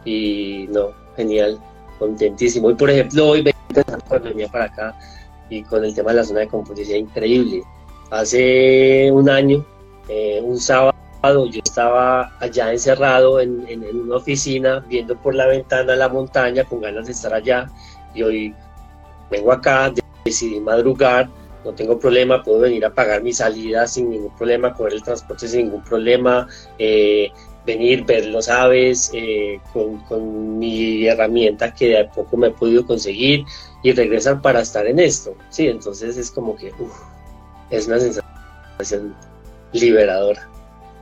[0.04, 1.58] y no, genial
[1.98, 2.70] contentísimo.
[2.70, 3.44] Y por ejemplo, hoy
[4.08, 4.98] cuando venía para acá
[5.50, 7.62] y con el tema de la zona de confort, increíble.
[8.10, 9.64] Hace un año,
[10.08, 10.94] eh, un sábado,
[11.50, 16.80] yo estaba allá encerrado en, en, una oficina, viendo por la ventana la montaña, con
[16.80, 17.70] ganas de estar allá.
[18.14, 18.54] Y hoy
[19.30, 19.92] vengo acá,
[20.24, 21.28] decidí madrugar,
[21.64, 25.48] no tengo problema, puedo venir a pagar mi salida sin ningún problema, coger el transporte
[25.48, 26.46] sin ningún problema.
[26.78, 27.30] Eh,
[27.68, 32.84] venir, ver los aves eh, con, mi herramienta que de a poco me he podido
[32.86, 33.44] conseguir
[33.82, 35.34] y regresar para estar en esto.
[35.50, 36.72] Sí, entonces es como que
[37.70, 39.14] es una sensación
[39.72, 40.48] liberadora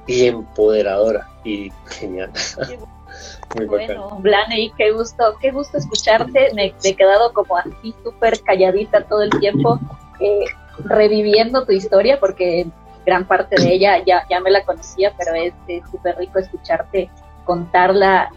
[0.09, 2.33] y empoderadora y genial.
[3.55, 6.53] Muy bueno, Blaney, qué gusto, qué gusto escucharte.
[6.55, 9.79] Me, he quedado como así súper calladita todo el tiempo,
[10.21, 10.45] eh,
[10.81, 12.67] reviviendo tu historia, porque
[13.07, 15.55] gran parte de ella ya, ya me la conocía, pero es
[15.91, 17.09] súper rico escucharte
[17.45, 18.31] contarla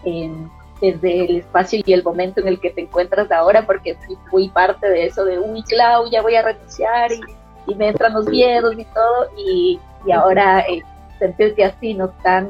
[0.79, 3.97] desde el espacio y el momento en el que te encuentras ahora, porque
[4.29, 8.27] fui parte de eso de, uy, Clau, ya voy a renunciar y, me entran los
[8.27, 9.79] miedos y todo, y,
[10.13, 10.82] ahora eh,
[11.19, 12.10] sentirte así, ¿no?
[12.23, 12.47] Tan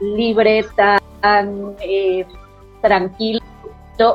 [0.00, 2.24] libre, tan eh,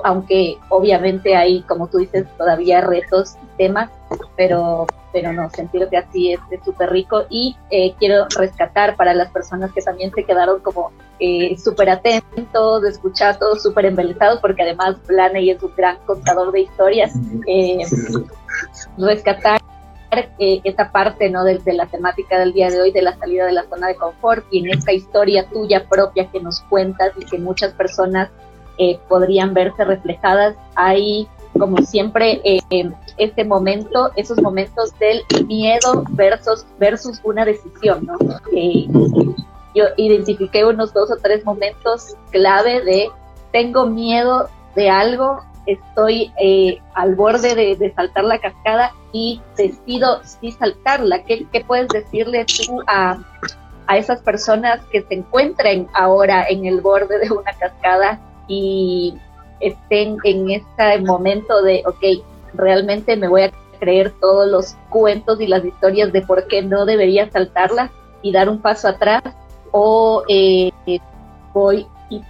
[0.04, 3.90] aunque obviamente hay, como tú dices, todavía retos y temas,
[4.36, 9.72] pero pero no, sentirte así es súper rico y eh, quiero rescatar para las personas
[9.74, 15.62] que también se quedaron como eh, súper atentos, escuchados, súper embelesados, porque además Blaney es
[15.62, 17.14] un gran contador de historias,
[17.48, 17.80] eh,
[18.98, 19.62] rescatar
[20.40, 21.44] eh, esa parte ¿no?
[21.44, 23.96] De, de, la temática del día de hoy, de la salida de la zona de
[23.96, 28.30] confort y en esta historia tuya propia que nos cuentas y que muchas personas
[29.08, 37.20] podrían verse reflejadas, hay como siempre, eh, este momento, esos momentos del miedo versus, versus
[37.24, 38.18] una decisión, ¿no?
[38.56, 38.88] Eh,
[39.76, 43.10] yo identifiqué unos dos o tres momentos clave de
[43.52, 50.52] tengo miedo de algo estoy eh, al borde de, saltar la cascada y decido sí
[50.52, 51.24] saltarla.
[51.24, 53.20] ¿Qué, qué puedes decirle tú a,
[53.88, 58.20] a esas personas que se encuentren ahora en el borde de una cascada
[58.52, 59.18] y
[59.62, 65.48] estén en este momento de, ok, realmente me voy a creer todos los cuentos y
[65.48, 67.90] las historias de por qué no debería saltarla
[68.22, 69.24] y dar un paso atrás
[69.72, 70.70] o eh,
[71.54, 72.22] voy y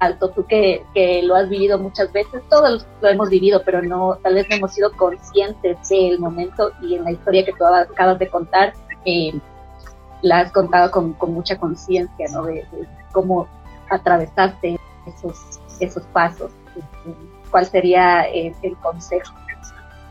[0.00, 4.18] salto, tú que, que, lo has vivido muchas veces, todos lo hemos vivido, pero no,
[4.20, 8.18] tal vez no hemos sido conscientes del momento y en la historia que tú acabas
[8.18, 8.72] de contar,
[9.04, 9.32] eh,
[10.22, 12.42] la has contado con, con mucha conciencia, ¿no?
[12.44, 12.66] De,
[13.12, 13.46] cómo
[13.90, 16.50] atravesaste esos, esos pasos.
[17.50, 19.34] ¿Cuál sería el, consejo?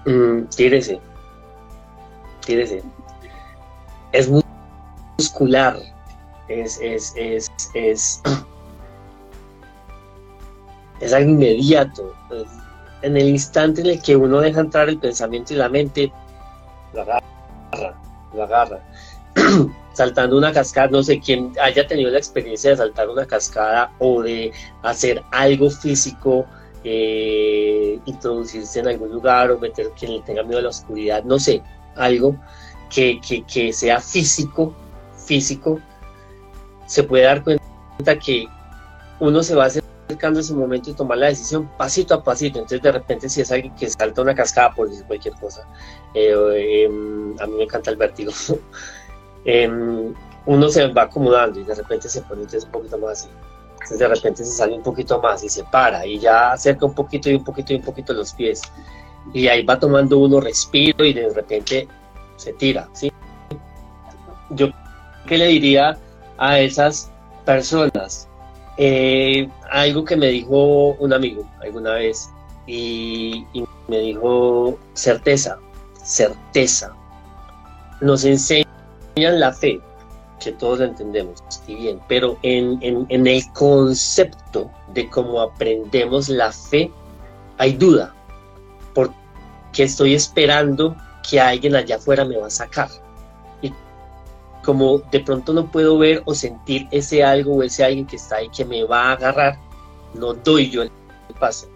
[0.05, 0.99] Mm, tírese,
[2.45, 2.83] tírese.
[4.11, 4.29] Es
[5.17, 5.77] muscular,
[6.47, 8.21] es, es, es, es,
[10.99, 12.13] es algo inmediato.
[13.03, 16.11] En el instante en el que uno deja entrar el pensamiento y la mente,
[16.93, 17.21] lo agarra,
[18.33, 18.79] lo agarra.
[19.93, 24.21] saltando una cascada, no sé quién haya tenido la experiencia de saltar una cascada o
[24.21, 24.51] de
[24.83, 26.45] hacer algo físico,
[26.83, 31.39] eh, introducirse en algún lugar o meter quien le tenga miedo a la oscuridad, no
[31.39, 31.61] sé,
[31.95, 32.37] algo
[32.89, 34.73] que, que, sea físico,
[35.25, 35.79] físico,
[36.85, 38.47] se puede dar cuenta que
[39.19, 42.59] uno se va acercando ese momento y tomar la decisión pasito a pasito.
[42.59, 45.67] Entonces, de repente, si es alguien que salta una cascada, por decir cualquier cosa,
[46.13, 48.31] eh, em, a mí me encanta el vértigo.
[49.47, 50.13] Em,
[50.45, 53.29] uno se va acomodando y de repente se pone un poquito más así.
[53.71, 56.93] Entonces de repente se sale un poquito más y se para y ya acerca un
[56.93, 58.61] poquito y un poquito y un poquito los pies.
[59.33, 61.87] Y ahí va tomando uno respiro y de repente
[62.35, 63.09] se tira, ¿sí?
[64.49, 64.67] Yo,
[65.25, 65.97] ¿qué le diría
[66.37, 67.09] a esas
[67.45, 68.27] personas?
[68.77, 72.29] Eh, algo que me dijo un amigo alguna vez
[72.67, 75.57] y, y me dijo certeza,
[76.03, 76.93] certeza.
[78.01, 78.66] Nos enseña
[79.17, 79.81] la fe,
[80.39, 86.91] que todos entendemos, y bien, pero en, en, el concepto de cómo aprendemos la fe,
[87.57, 88.13] hay duda,
[88.93, 89.13] porque
[89.77, 90.95] estoy esperando
[91.27, 92.89] que alguien allá afuera me va a sacar.
[93.61, 93.73] Y
[94.63, 98.37] como de pronto no puedo ver o sentir ese algo o ese alguien que está
[98.37, 99.57] ahí que me va a agarrar,
[100.13, 100.91] no doy yo el
[101.39, 101.67] paso.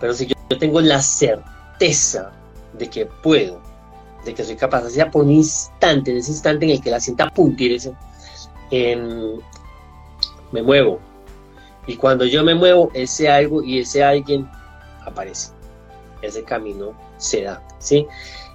[0.00, 2.32] Pero si yo tengo la certeza
[2.72, 3.60] de que puedo,
[4.24, 7.30] de que soy capaz, por un instante, en ese instante en el que la sienta
[7.30, 7.94] puntirse,
[8.70, 9.36] eh,
[10.52, 10.98] me muevo.
[11.86, 14.48] Y cuando yo me muevo, ese algo y ese alguien
[15.04, 15.52] aparece.
[16.20, 18.06] Ese camino se da, ¿sí?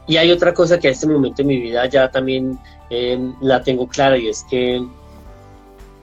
[0.06, 3.64] Y hay otra cosa que a este momento en mi vida ya también em, la
[3.64, 4.86] tengo clara y es que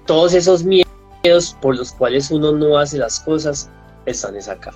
[0.07, 3.70] todos esos miedos por los cuales uno no hace las cosas
[4.07, 4.73] están en acá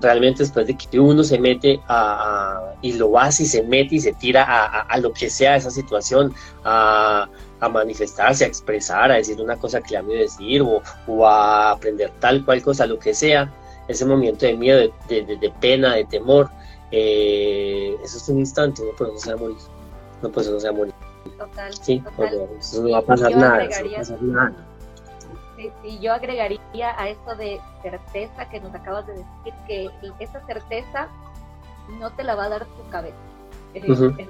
[0.00, 4.00] realmente después de que uno se mete a, y lo hace y se mete y
[4.00, 7.28] se tira a, lo que sea esa situación, a,
[7.70, 12.44] manifestarse, a expresar, a decir una cosa que le ha decir o, a aprender tal
[12.44, 13.52] cual cosa, lo que sea,
[13.88, 16.48] ese momento de miedo, de, pena, de temor,
[16.92, 19.56] eh, eso es un instante, no, pues no se va a morir,
[20.22, 20.94] no, pues no se va a morir.
[21.38, 22.48] Total, sí, total.
[22.74, 24.75] no va a pasar nada, no va a pasar nada
[25.56, 31.08] Sí, yo agregaría a eso de certeza que nos acabas de decir, que esa certeza
[31.98, 33.16] no te la va a dar tu cabeza.
[33.74, 34.28] Eh,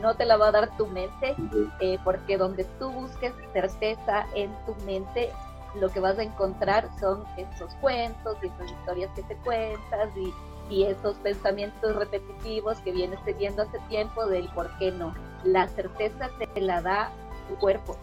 [0.00, 1.36] no te la va a dar tu mente,
[1.80, 5.30] eh, porque donde tú busques certeza en tu mente,
[5.76, 10.34] lo que vas a encontrar son esos cuentos y esas historias que te cuentas y,
[10.68, 15.14] y esos pensamientos repetitivos que vienes teniendo hace tiempo del por qué no.
[15.44, 17.12] La certeza te la da
[17.48, 17.96] tu cuerpo,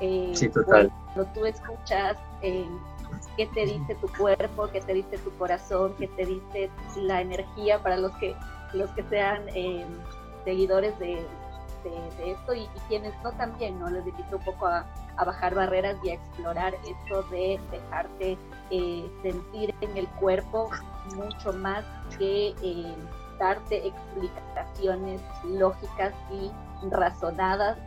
[0.00, 0.90] eh, total.
[1.14, 2.68] Cuando tú escuchas eh,
[3.36, 7.82] qué te dice tu cuerpo, qué te dice tu corazón, qué te dice la energía
[7.82, 8.34] para los que,
[8.72, 9.86] los que sean eh,
[10.44, 11.24] seguidores de,
[12.24, 13.88] esto y, quienes no también, ¿no?
[13.88, 14.84] Les invito un poco a,
[15.24, 18.36] bajar barreras y a explorar esto de dejarte
[19.22, 20.68] sentir en el cuerpo
[21.14, 21.84] mucho más
[22.18, 22.54] que
[23.38, 26.50] darte explicaciones lógicas y
[26.90, 27.78] razonadas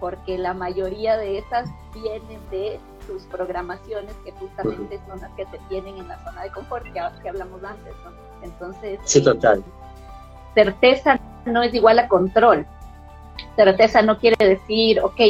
[0.00, 5.58] porque la mayoría de esas vienen de tus programaciones que justamente son las que te
[5.68, 8.12] tienen en la zona de confort que, hablamos antes, ¿no?
[8.42, 9.64] Entonces, sí, total.
[10.54, 12.66] certeza no es igual a control.
[13.56, 15.20] Certeza no quiere decir, ok,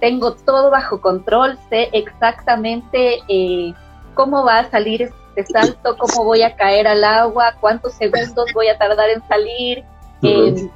[0.00, 3.72] tengo todo bajo control, sé exactamente eh,
[4.14, 8.68] cómo va a salir este salto, cómo voy a caer al agua, cuántos segundos voy
[8.68, 9.84] a tardar en salir,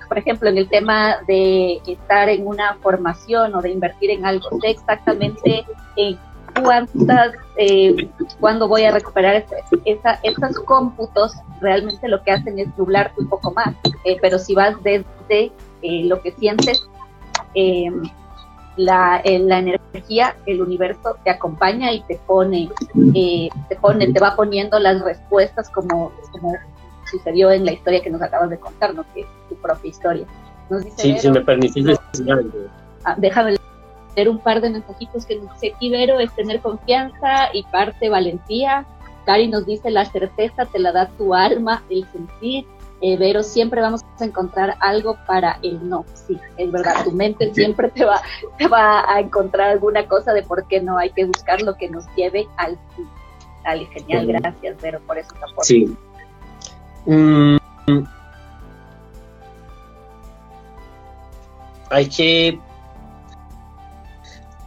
[0.09, 4.49] por ejemplo, en el tema de estar en una formación o de invertir en algo,
[4.61, 5.65] sé exactamente
[5.97, 6.19] en
[6.63, 8.09] cuántas, eh,
[8.41, 9.47] cuándo voy a recuperar
[9.85, 13.75] esa, esos cómputos, realmente lo que hacen es nublarte un poco más.
[14.05, 15.05] Eh, pero si vas desde
[15.83, 16.89] eh, lo que sientes,
[18.77, 22.69] la, la, energía, el universo te acompaña y te pone,
[23.15, 26.13] te pone, te va poniendo las respuestas como
[27.11, 29.05] sucedió en la historia que nos acabas de contar, ¿no?
[29.15, 30.27] que es tu propia historia.
[30.97, 32.51] sí, si me permites decir algo.
[33.05, 33.57] Ah, déjame
[34.17, 38.87] leer un par de mensajitos que nos dice Ibero es tener confianza y parte valentía.
[39.25, 42.65] Cari nos dice la certeza te la da tu alma, el sentir.
[43.03, 46.07] Eh, Vero, siempre vamos a encontrar algo para el no.
[46.15, 48.23] Sí, es verdad, tu mente siempre te va,
[48.57, 50.97] te va a encontrar alguna cosa de por qué no.
[50.97, 53.05] Hay que buscar lo que nos lleve al sí.
[53.65, 55.97] Dale, genial, gracias, Vero, por eso te Sí,
[57.07, 57.57] Mm,
[61.91, 62.61] hay que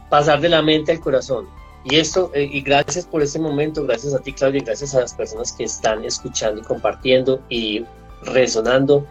[0.08, 1.48] pasar de la mente al corazón.
[1.84, 5.00] Y esto, eh, y gracias por este momento, gracias a ti Claudia, y gracias a
[5.00, 7.86] las personas que están escuchando y compartiendo y
[8.22, 9.06] resonando,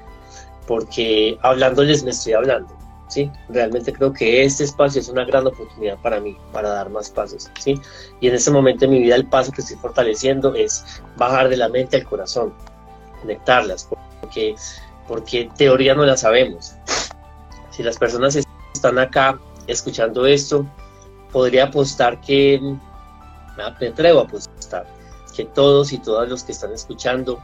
[0.67, 2.71] porque hablándoles me estoy hablando,
[3.07, 3.31] ¿sí?
[3.49, 7.49] Realmente creo que este espacio es una gran oportunidad para mí, para dar más pasos,
[7.59, 7.79] ¿sí?
[8.19, 11.57] Y en este momento de mi vida el paso que estoy fortaleciendo es bajar de
[11.57, 12.53] la mente al corazón,
[13.21, 13.87] conectarlas,
[14.21, 14.55] porque,
[15.07, 16.73] porque teoría no la sabemos.
[17.71, 18.37] Si las personas
[18.73, 20.65] están acá escuchando esto,
[21.31, 22.59] podría apostar que,
[23.57, 24.87] me atrevo a apostar,
[25.35, 27.39] que todos y todas los que están escuchando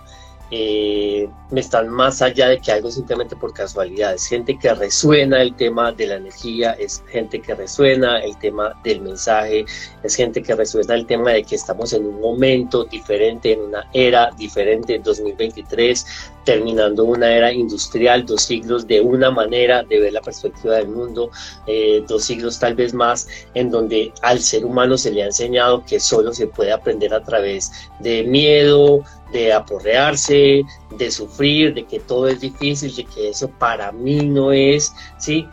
[0.52, 4.14] eh, están más allá de que algo simplemente por casualidad.
[4.14, 8.74] Es gente que resuena el tema de la energía, es gente que resuena el tema
[8.84, 9.66] del mensaje,
[10.04, 13.88] es gente que resuena el tema de que estamos en un momento diferente, en una
[13.94, 16.06] era diferente, 2023,
[16.46, 21.32] terminando una era industrial, dos siglos de una manera de ver la perspectiva del mundo,
[21.68, 25.84] eh, dos siglos tal vez más en donde al ser humano se le ha enseñado
[25.86, 30.64] que solo se puede aprender a través de miedo, de aporrearse,
[30.98, 35.48] de sufrir, de que todo es difícil, de que eso para mí no es, ¿sí?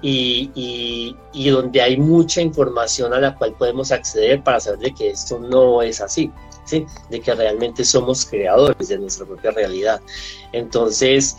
[0.00, 4.94] Y, y, y, donde hay mucha información a la cual podemos acceder para saber de
[4.94, 6.30] que esto no es así,
[6.64, 6.86] ¿sí?
[7.10, 10.00] de que realmente somos creadores de nuestra propia realidad.
[10.52, 11.36] Entonces,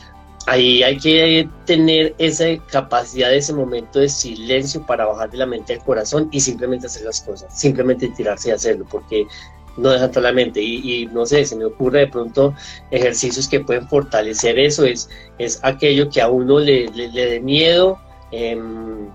[0.49, 5.73] ahí hay que tener esa capacidad, ese momento de silencio para bajar de la mente
[5.73, 9.27] al corazón y simplemente hacer las cosas, simplemente tirarse y hacerlo, porque
[9.77, 10.61] no deja toda la mente.
[10.61, 12.53] Y, no sé, se me ocurre de pronto
[12.91, 17.99] ejercicios que pueden fortalecer eso, es, es aquello que a uno le, le, dé miedo
[18.31, 19.07] em,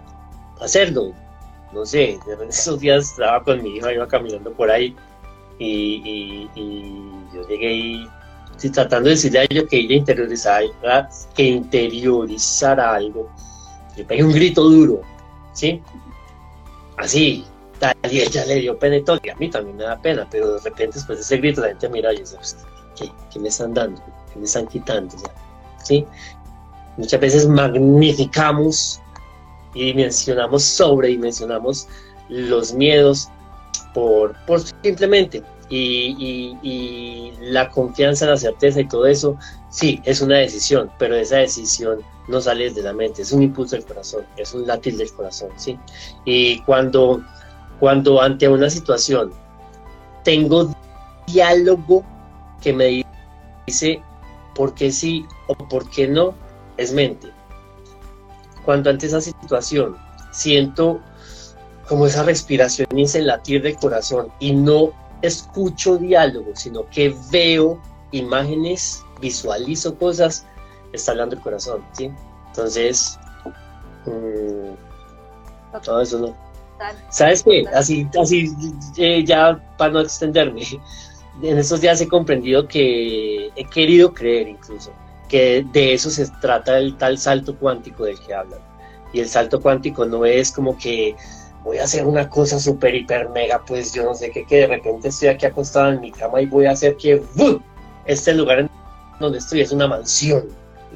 [0.60, 1.12] hacerlo.
[1.72, 4.94] No sé, esos días estaba con mi hija, iba caminando por ahí
[5.58, 6.48] y,
[7.34, 8.08] yo llegué y
[8.72, 13.28] tratando de decirle a ella que ella interiorizara, que interiorizara algo.
[13.96, 15.02] Le pegué un grito duro,
[15.52, 15.82] ¿sí?
[16.96, 17.44] Así,
[18.10, 20.60] y ella le dio pena y y a mí también me da pena, pero de
[20.60, 22.56] repente después de ese grito la gente mira y dice, pues,
[22.96, 24.00] ¿qué, me están dando?
[24.32, 25.14] ¿Qué me están quitando?
[25.82, 26.06] ¿sí?
[26.96, 29.00] Muchas veces magnificamos
[29.74, 31.88] y dimensionamos, sobredimensionamos
[32.28, 33.28] los miedos
[33.92, 35.42] por, por simplemente.
[35.70, 39.36] Y, y, la confianza, la certeza y todo eso,
[39.70, 43.76] sí, es una decisión, pero esa decisión no sale de la mente, es un impulso
[43.76, 45.78] del corazón, es un látigo del corazón, ¿sí?
[46.24, 47.22] Y cuando
[47.80, 49.32] cuando ante una situación
[50.22, 50.74] tengo
[51.26, 52.04] diálogo
[52.60, 53.04] que me
[53.66, 54.02] dice
[54.54, 56.34] por qué sí o por qué no,
[56.76, 57.28] es mente.
[58.64, 59.96] Cuando ante esa situación
[60.32, 61.00] siento
[61.88, 67.80] como esa respiración y ese latir del corazón y no escucho diálogo, sino que veo
[68.12, 70.46] imágenes, visualizo cosas,
[70.92, 72.10] está hablando el corazón, ¿sí?
[72.48, 73.18] Entonces,
[74.06, 76.43] mm, todo eso no,
[77.10, 77.64] ¿Sabes qué?
[77.74, 78.52] Así, así
[78.96, 80.62] eh, ya para no extenderme,
[81.42, 84.92] en estos días he comprendido que he querido creer incluso
[85.28, 88.60] que de eso se trata el tal salto cuántico del que hablan.
[89.12, 91.16] Y el salto cuántico no es como que
[91.62, 94.66] voy a hacer una cosa súper, hiper, mega, pues yo no sé qué, que de
[94.66, 97.22] repente estoy aquí acostado en mi cama y voy a hacer que
[98.04, 98.70] este lugar en
[99.18, 100.46] donde estoy es una mansión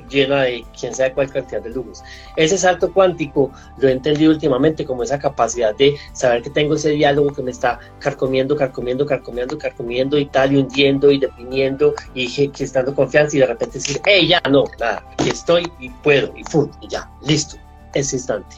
[0.09, 2.03] llena de quién sabe cuál cantidad de lujos.
[2.37, 6.91] Ese salto cuántico lo he entendido últimamente como esa capacidad de saber que tengo ese
[6.91, 12.51] diálogo que me está carcomiendo, carcomiendo, carcomiendo, carcomiendo y tal, y hundiendo y deprimiendo y
[12.51, 16.33] que, estando confianza y de repente decir, hey, ya, no, nada, aquí estoy y puedo,
[16.37, 17.57] y fum, y ya, listo,
[17.95, 18.57] ese instante.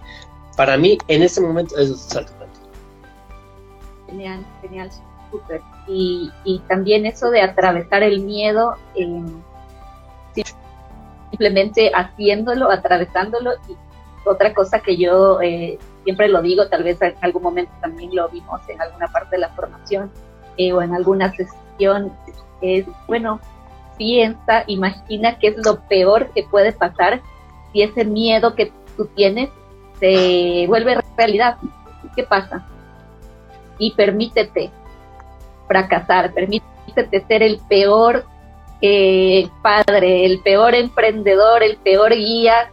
[0.56, 2.66] Para mí, en este momento, eso es un salto cuántico.
[4.06, 4.90] Genial, genial,
[5.30, 5.62] súper.
[5.86, 8.76] Y, y, también eso de atravesar el miedo.
[8.94, 9.22] Eh,
[11.40, 13.52] simplemente haciéndolo, atravesándolo.
[13.66, 13.74] Y
[14.26, 18.28] otra cosa que yo eh, siempre lo digo, tal vez en algún momento también lo
[18.28, 20.10] vimos en alguna parte de la formación
[20.58, 22.12] eh, o en alguna sesión,
[22.60, 23.40] es, bueno,
[23.96, 27.22] piensa, imagina qué es lo peor que puede pasar
[27.72, 29.48] si ese miedo que tú tienes
[29.98, 31.56] se vuelve realidad.
[32.14, 32.66] ¿Qué pasa?
[33.78, 34.70] Y permítete
[35.68, 38.26] fracasar, permítete ser el peor
[38.82, 42.70] eh, padre, el peor emprendedor, el peor guía.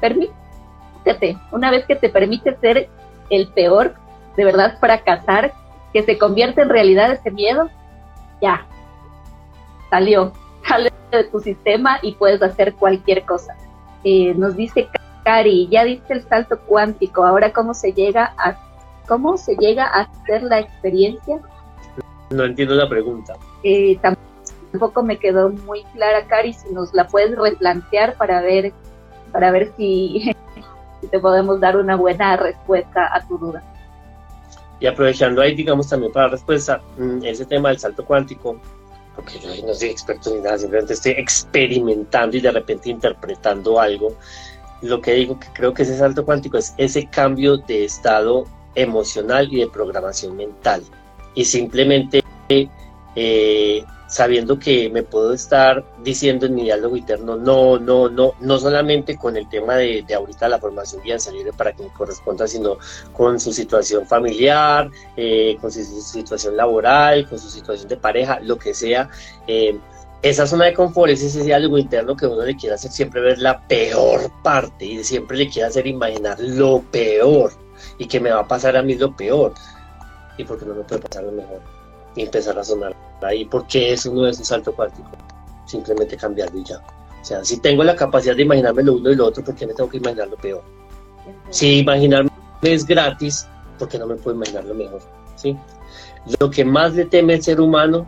[0.00, 2.88] Permítete, una vez que te permite ser
[3.30, 3.94] el peor,
[4.36, 5.52] de verdad fracasar,
[5.92, 7.70] que se convierte en realidad ese miedo,
[8.40, 8.66] ya,
[9.90, 10.32] salió,
[10.66, 13.56] sale de tu sistema y puedes hacer cualquier cosa.
[14.04, 14.88] Eh, nos dice
[15.24, 18.56] Cari, ya diste el salto cuántico, ahora cómo se llega a
[19.06, 21.40] cómo se llega a hacer la experiencia.
[22.30, 23.34] No entiendo la pregunta.
[23.62, 24.21] Eh, tampoco
[25.02, 28.72] me quedó muy clara, Cari, si nos la puedes replantear para ver,
[29.32, 30.34] para ver si,
[31.10, 33.62] te podemos dar una buena respuesta a tu duda.
[34.80, 38.56] Y aprovechando ahí, digamos, también para la respuesta, mm, ese tema del salto cuántico,
[39.14, 44.14] porque yo no soy experto ni nada, simplemente estoy experimentando y de repente interpretando algo.
[44.80, 49.52] Lo que digo que creo que ese salto cuántico es ese cambio de estado emocional
[49.52, 50.82] y de programación mental.
[51.34, 52.22] Y simplemente
[53.14, 58.58] eh, sabiendo que me puedo estar diciendo en mi diálogo interno, no, no, no, no
[58.58, 62.46] solamente con el tema de, de ahorita la formación bien salir para que me corresponda,
[62.46, 62.76] sino
[63.14, 68.58] con su situación familiar, eh, con su, situación laboral, con su situación de pareja, lo
[68.58, 69.08] que sea.
[69.46, 69.78] Eh,
[70.20, 73.38] esa zona de confort es ese diálogo interno que uno le quiere hacer siempre ver
[73.38, 77.50] la peor parte y siempre le quiere hacer imaginar lo peor
[77.96, 79.54] y que me va a pasar a mí lo peor
[80.36, 81.60] y porque no me puede pasar lo mejor
[82.14, 82.94] y empezar a sonar
[83.24, 85.10] ahí, porque eso no es un salto cuántico,
[85.66, 86.78] simplemente cambiarlo y ya.
[86.78, 89.66] O sea, si tengo la capacidad de imaginarme lo uno y lo otro, ¿por qué
[89.66, 90.62] me tengo que imaginar lo peor?
[91.50, 92.30] Si imaginarme
[92.62, 93.46] es gratis,
[93.78, 95.00] ¿por qué no me puedo imaginar lo mejor?
[95.36, 95.56] ¿Sí?
[96.40, 98.06] Lo que más le teme el ser humano,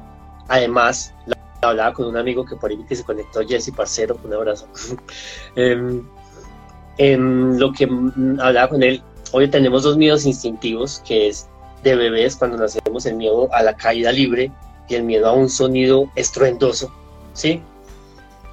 [0.48, 4.34] además, la, hablaba con un amigo que por ahí que se conectó, Jesse Parcero, un
[4.34, 4.66] abrazo.
[5.56, 7.88] en, lo que
[8.40, 9.02] hablaba con él,
[9.32, 11.48] hoy tenemos dos miedos instintivos, que es
[11.82, 14.50] de bebés cuando nacemos, el miedo a la caída libre
[14.88, 16.92] y el miedo a un sonido estruendoso,
[17.32, 17.62] ¿sí?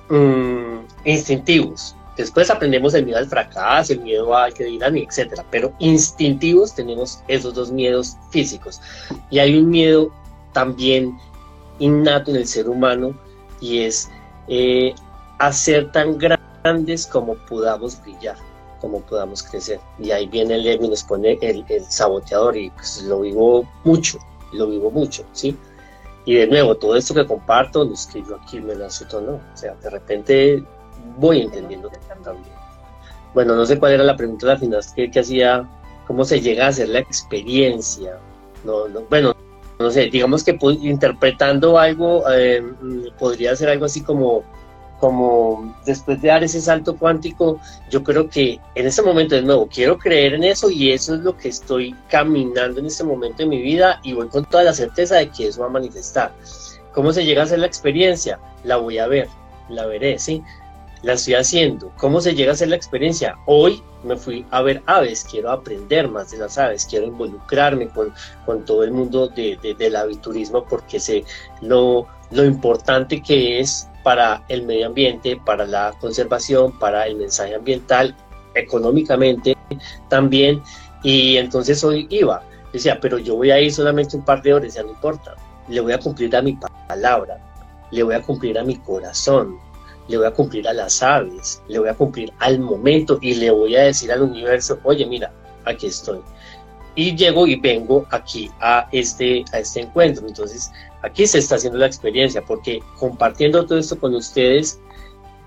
[0.10, 1.96] Mm, instintivos.
[2.18, 5.46] Después aprendemos el miedo al fracaso, el miedo al que dirán, etcétera.
[5.50, 8.82] Pero instintivos tenemos esos dos miedos físicos.
[9.30, 10.12] Y hay un miedo
[10.54, 11.18] también
[11.80, 13.16] innato en el ser humano
[13.60, 14.10] y es
[14.48, 14.94] eh,
[15.40, 18.36] hacer tan grandes como podamos brillar
[18.82, 19.80] como podamos crecer.
[20.00, 24.18] Y ahí viene el y nos pone el, el, saboteador y pues lo vivo mucho,
[24.52, 25.56] lo vivo mucho, ¿sí?
[26.26, 29.22] Y de nuevo, todo esto que comparto, no es que yo aquí me lo acepto,
[29.22, 29.34] no.
[29.34, 30.64] O sea, de repente
[31.18, 31.90] voy entendiendo
[32.24, 32.54] también.
[33.34, 35.68] Bueno, no sé cuál era la pregunta la final, que, que hacía,
[36.06, 38.18] cómo se llega a hacer la experiencia.
[38.64, 39.34] No, no, bueno,
[39.80, 42.64] no sé, digamos que interpretando algo, eh,
[43.18, 44.44] podría ser algo así como
[45.02, 49.68] como después de dar ese salto cuántico, yo creo que en ese momento de nuevo
[49.68, 53.48] quiero creer en eso y eso es lo que estoy caminando en este momento de
[53.48, 56.32] mi vida y voy con toda la certeza de que eso va a manifestar.
[56.94, 58.40] ¿Cómo se llega a hacer la experiencia?
[58.64, 59.28] La voy a ver,
[59.70, 60.44] la veré, ¿sí?
[61.02, 61.92] La estoy haciendo.
[61.98, 63.36] ¿Cómo se llega a hacer la experiencia?
[63.48, 68.14] Hoy me fui a ver aves, quiero aprender más de las aves, quiero involucrarme con,
[68.46, 71.24] con todo el mundo de, del aviturismo porque sé
[71.62, 77.56] lo, lo importante que es para el medio ambiente, para la conservación, para el mensaje
[77.56, 78.16] ambiental,
[78.56, 79.56] económicamente
[80.10, 80.62] también.
[81.04, 82.44] Y entonces hoy iba,
[82.74, 85.36] decía, pero yo voy a ir solamente un par de horas, ya no importa.
[85.68, 87.40] Le voy a cumplir a mi palabra,
[87.92, 89.58] le voy a cumplir a mi corazón,
[90.08, 93.52] le voy a cumplir a las aves, le voy a cumplir al momento y le
[93.52, 95.32] voy a decir al universo, oye, mira,
[95.66, 96.20] aquí estoy.
[96.96, 100.28] Y llego y vengo aquí a este, a este encuentro.
[100.28, 100.72] Entonces,
[101.04, 104.80] aquí se está haciendo la experiencia, porque compartiendo todo esto con ustedes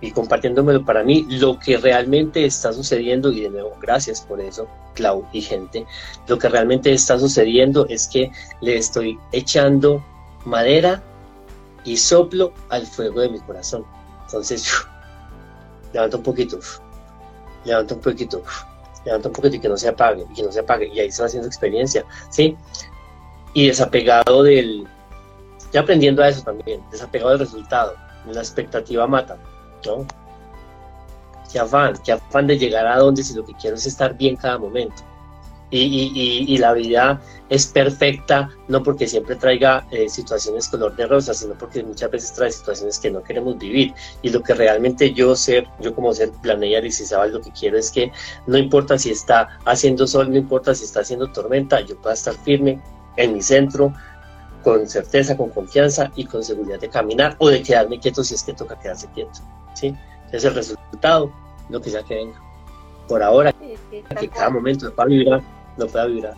[0.01, 4.69] y compartiéndomelo para mí, lo que realmente está sucediendo, y de nuevo, gracias por eso,
[4.95, 5.87] Clau y gente,
[6.27, 8.31] lo que realmente está sucediendo es que
[8.61, 10.05] le estoy echando
[10.45, 11.03] madera
[11.85, 13.85] y soplo al fuego de mi corazón.
[14.27, 14.71] Entonces,
[15.93, 16.59] levanta un poquito,
[17.65, 18.43] levanta un poquito,
[19.05, 21.11] levanta un poquito y que no se apague, y que no se apague, y ahí
[21.11, 22.57] se va haciendo experiencia, ¿sí?
[23.55, 24.87] Y desapegado del,
[25.75, 27.97] Estoy aprendiendo a eso también, desapegado del resultado.
[28.31, 29.37] La expectativa mata,
[29.85, 30.07] ¿no?
[31.51, 34.37] Qué afán, qué afán de llegar a donde si lo que quiero es estar bien
[34.37, 35.03] cada momento.
[35.73, 41.55] y, la vida es perfecta, no porque siempre traiga eh, situaciones color de rosa, sino
[41.55, 43.93] porque muchas veces trae situaciones que no queremos vivir.
[44.23, 47.51] Y lo que realmente yo ser, yo como ser planear y si sabes lo que
[47.51, 48.13] quiero es que
[48.47, 52.35] no importa si está haciendo sol, no importa si está haciendo tormenta, yo pueda estar
[52.45, 52.81] firme
[53.17, 53.93] en mi centro,
[54.65, 58.43] con certeza, con confianza y con seguridad de caminar o de quedarme quieto si es
[58.43, 59.41] que toca quedarse quieto.
[59.75, 59.95] ¿sí?
[60.33, 61.31] Es el resultado,
[61.69, 62.41] lo que sea que venga.
[63.07, 63.55] Por ahora,
[64.19, 65.43] que cada momento para vibrar,
[65.77, 66.35] lo pueda vibrar.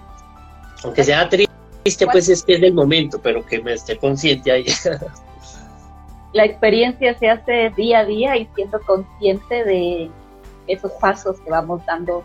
[0.83, 4.67] Aunque sea triste, pues es que es del momento, pero que me esté consciente ahí.
[6.33, 10.11] La experiencia se hace día a día y siendo consciente de
[10.67, 12.23] esos pasos que vamos dando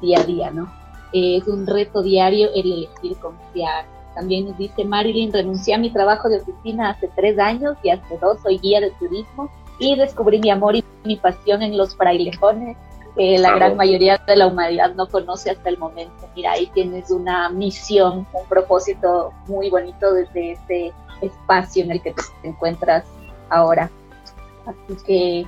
[0.00, 0.72] día a día, ¿no?
[1.12, 3.84] Es un reto diario el elegir confiar.
[4.14, 8.18] También nos dice Marilyn, renuncié a mi trabajo de oficina hace tres años y hace
[8.18, 12.76] dos soy guía de turismo y descubrí mi amor y mi pasión en los frailejones
[13.16, 16.28] que la gran mayoría de la humanidad no conoce hasta el momento.
[16.36, 22.12] Mira, ahí tienes una misión, un propósito muy bonito desde este espacio en el que
[22.12, 23.04] te encuentras
[23.48, 23.90] ahora.
[24.66, 25.46] Así que,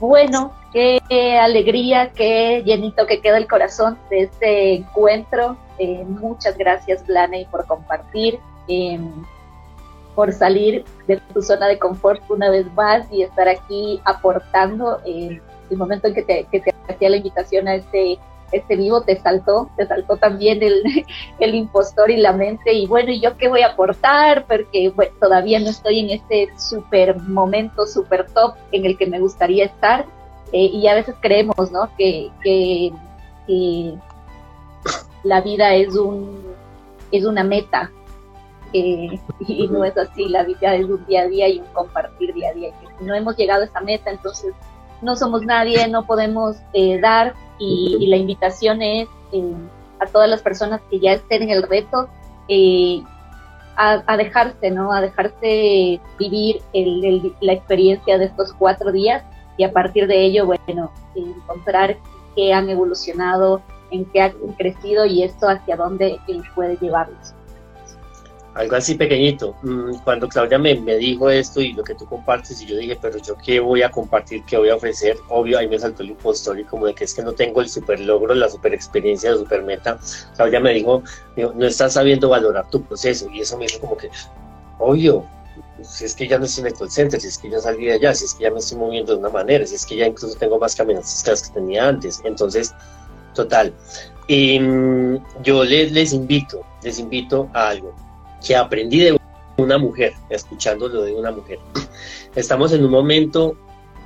[0.00, 1.00] bueno, qué
[1.40, 5.56] alegría, qué llenito que queda el corazón de este encuentro.
[5.78, 8.38] Eh, muchas gracias, Blaney, por compartir,
[8.68, 9.10] em,
[10.14, 15.00] por salir de tu zona de confort una vez más y estar aquí aportando.
[15.04, 15.40] Eh,
[15.70, 18.18] el momento en que te, que te hacía la invitación a este,
[18.52, 20.82] este vivo, te saltó, te saltó también el,
[21.38, 24.46] el impostor y la mente, y bueno, ¿y yo qué voy a aportar?
[24.46, 29.66] Porque todavía no estoy en este super momento, super top en el que me gustaría
[29.66, 30.06] estar,
[30.52, 31.90] eh, y a veces creemos, ¿no?
[31.96, 32.92] Que, que,
[35.24, 36.54] la vida es un
[37.10, 37.90] es una meta
[38.72, 39.18] eh,
[39.48, 42.50] y no es así, la vida es un día a día y un compartir día
[42.50, 42.70] a día.
[42.98, 44.54] Que no hemos llegado a esa meta, entonces
[45.00, 49.54] no somos nadie, no podemos eh, dar y, la invitación es eh,
[50.00, 52.08] a todas las personas que ya estén en el reto
[52.48, 53.02] eh,
[53.76, 54.92] a, dejarse, ¿no?
[54.92, 56.60] A dejarse vivir
[57.40, 59.22] la experiencia de estos cuatro días
[59.56, 61.96] y a partir de ello, bueno, encontrar
[62.34, 66.18] qué han evolucionado, en qué han crecido y esto hacia dónde
[66.56, 67.34] puede llevarlos
[68.58, 69.54] algo así pequeñito.
[69.62, 72.98] Mm, cuando Claudia me, me, dijo esto y lo que tú compartes, y yo dije,
[73.00, 76.10] pero yo qué voy a compartir, qué voy a ofrecer, obvio, ahí me saltó el
[76.10, 79.30] impostor y como de que es que no tengo el super logro, la super experiencia,
[79.30, 79.98] la super meta.
[80.34, 81.04] Claudia me dijo,
[81.36, 84.10] no estás sabiendo valorar tu proceso, y eso me hizo como que,
[84.78, 85.24] obvio,
[85.82, 87.92] si es que ya no estoy en el call si es que ya salí de
[87.92, 90.06] allá, si es que ya me estoy moviendo de una manera, si es que ya
[90.06, 92.20] incluso tengo más caminatas que las que tenía antes.
[92.24, 92.74] Entonces,
[93.34, 93.72] total.
[94.26, 98.07] Y mm, yo les, les invito, les invito a algo
[98.44, 99.18] que aprendí de
[99.56, 101.58] una mujer, escuchando lo de una mujer.
[102.34, 103.56] Estamos en un momento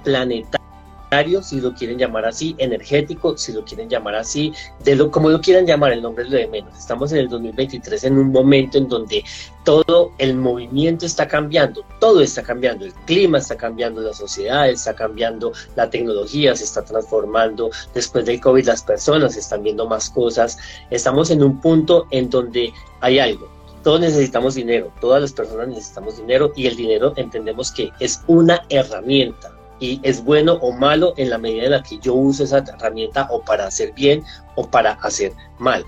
[0.02, 4.52] planetario, si lo quieren llamar así, energético, si lo quieren llamar así,
[4.82, 6.78] de lo como lo quieran llamar, el nombre es lo de menos.
[6.78, 9.22] Estamos en el 2023 en un momento en donde
[9.64, 14.94] todo el movimiento está cambiando, todo está cambiando, el clima está cambiando, la sociedad está
[14.94, 20.58] cambiando, la tecnología se está transformando, después del COVID las personas están viendo más cosas,
[20.90, 23.48] estamos en un punto en donde hay algo,
[23.82, 28.64] todos necesitamos dinero, todas las personas necesitamos dinero y el dinero entendemos que es una
[28.68, 32.58] herramienta y es bueno o malo en la medida en la que yo uso esa
[32.58, 34.22] herramienta o para hacer bien
[34.54, 35.84] o para hacer mal.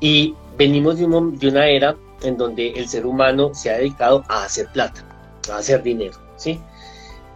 [0.00, 4.66] Y venimos de, una era en donde el ser humano se ha dedicado a hacer
[4.72, 5.04] plata,
[5.52, 6.60] a hacer dinero, ¿sí?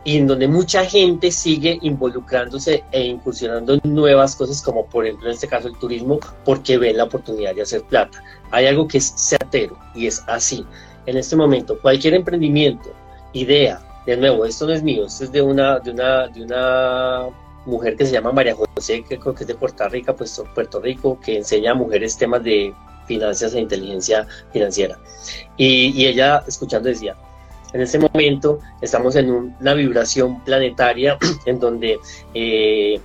[0.04, 5.28] Y en donde mucha gente sigue involucrándose e incursionando en nuevas cosas, como por ejemplo
[5.28, 8.22] en este caso el turismo, porque ven la oportunidad de hacer plata.
[8.50, 10.64] Hay algo que es certero y es así.
[11.06, 12.90] En este momento, cualquier emprendimiento,
[13.32, 17.26] idea, de nuevo, esto no es mío, esto es de una, de una, de una
[17.66, 20.80] mujer que se llama María José, que creo que es de Puerto Rico, pues Puerto
[20.80, 22.72] Rico, que enseña a mujeres temas de
[23.06, 24.98] finanzas e inteligencia financiera.
[25.58, 27.16] Y, y ella, escuchando, decía,
[27.72, 31.98] en este momento estamos en una vibración planetaria en donde
[32.34, 33.00] eh,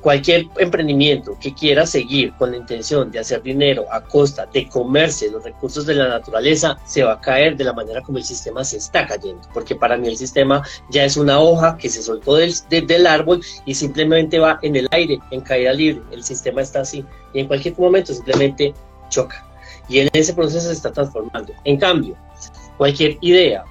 [0.00, 5.30] cualquier emprendimiento que quiera seguir con la intención de hacer dinero a costa de comerse
[5.30, 8.64] los recursos de la naturaleza se va a caer de la manera como el sistema
[8.64, 12.36] se está cayendo, porque para mí el sistema ya es una hoja que se soltó
[12.36, 16.80] del, del árbol y simplemente va en el aire, en caída libre, el sistema está
[16.80, 18.74] así y en cualquier momento simplemente
[19.08, 19.46] choca.
[19.88, 21.52] Y en ese proceso se está transformando.
[21.64, 22.16] En cambio,
[22.76, 23.64] cualquier idea,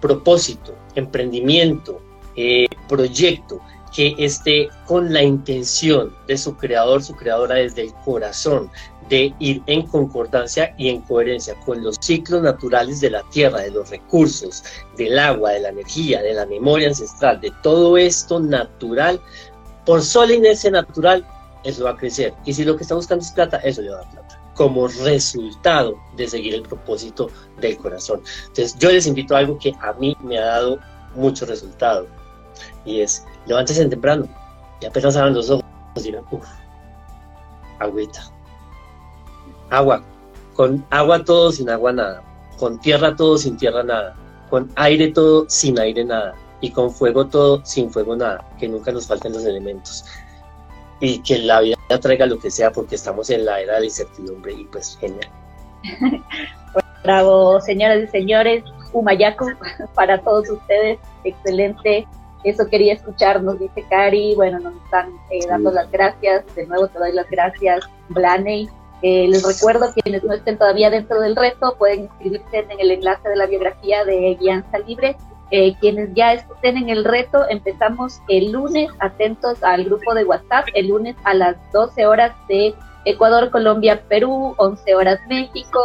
[0.00, 2.00] propósito, emprendimiento,
[2.36, 3.60] eh, proyecto
[3.94, 8.70] que esté con la intención de su creador, su creadora desde el corazón,
[9.08, 13.70] de ir en concordancia y en coherencia con los ciclos naturales de la tierra, de
[13.70, 14.64] los recursos,
[14.96, 19.20] del agua, de la energía, de la memoria ancestral, de todo esto natural,
[19.84, 21.24] por sola inercia natural,
[21.62, 22.34] eso va a crecer.
[22.44, 24.25] Y si lo que está buscando es plata, eso le va a dar plata.
[24.56, 27.28] Como resultado de seguir el propósito
[27.60, 28.22] del corazón.
[28.48, 30.78] Entonces yo les invito a algo que a mí me ha dado
[31.14, 32.06] mucho resultado
[32.84, 34.26] y es levántese temprano
[34.80, 35.64] y apenas abran los ojos
[36.02, 36.46] dirán, uff,
[37.78, 38.30] agüita,
[39.70, 40.02] agua,
[40.54, 42.22] con agua todo, sin agua nada,
[42.58, 44.16] con tierra todo, sin tierra nada,
[44.50, 48.92] con aire todo, sin aire nada, y con fuego todo, sin fuego nada, que nunca
[48.92, 50.04] nos falten los elementos
[51.00, 53.86] y que la vida traiga lo que sea porque estamos en la era de la
[53.86, 55.28] incertidumbre y pues genial.
[57.04, 59.48] Bravo, señoras y señores, Humayaco
[59.94, 62.06] para todos ustedes, excelente.
[62.44, 64.34] Eso quería escuchar, nos dice Cari.
[64.34, 66.44] Bueno, nos están eh, dando las gracias.
[66.54, 68.68] De nuevo te doy las gracias, Blaney.
[69.02, 73.28] Eh, les recuerdo, quienes no estén todavía dentro del reto, pueden inscribirse en el enlace
[73.28, 75.16] de la biografía de Guianza Libre
[75.50, 80.66] eh, quienes ya estén en el reto, empezamos el lunes, atentos al grupo de WhatsApp,
[80.74, 82.74] el lunes a las 12 horas de
[83.04, 85.80] Ecuador, Colombia, Perú, 11 horas México,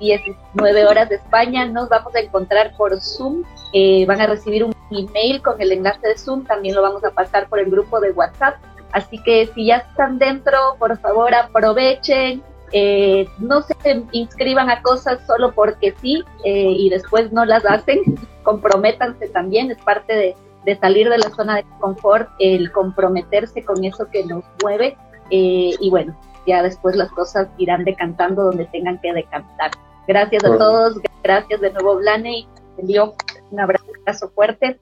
[0.00, 1.64] 19 horas de España.
[1.66, 3.44] Nos vamos a encontrar por Zoom.
[3.72, 6.44] Eh, van a recibir un email con el enlace de Zoom.
[6.44, 8.56] También lo vamos a pasar por el grupo de WhatsApp.
[8.92, 12.42] Así que si ya están dentro, por favor aprovechen.
[12.72, 13.74] Eh, no se
[14.12, 18.00] inscriban a cosas solo porque sí y después no las hacen
[18.42, 24.06] comprométanse también, es parte de, salir de la zona de confort, el comprometerse con eso
[24.12, 24.96] que nos mueve
[25.30, 29.70] eh, y bueno, ya después las cosas irán decantando donde tengan que decantar.
[30.06, 32.46] Gracias a todos, gracias de nuevo Blaney,
[32.78, 33.14] envío
[33.50, 34.78] un abrazo fuerte.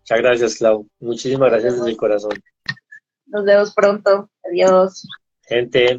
[0.00, 2.32] Muchas gracias Clau, muchísimas gracias desde el corazón.
[3.26, 5.06] Nos vemos pronto, adiós.
[5.46, 5.98] Gente,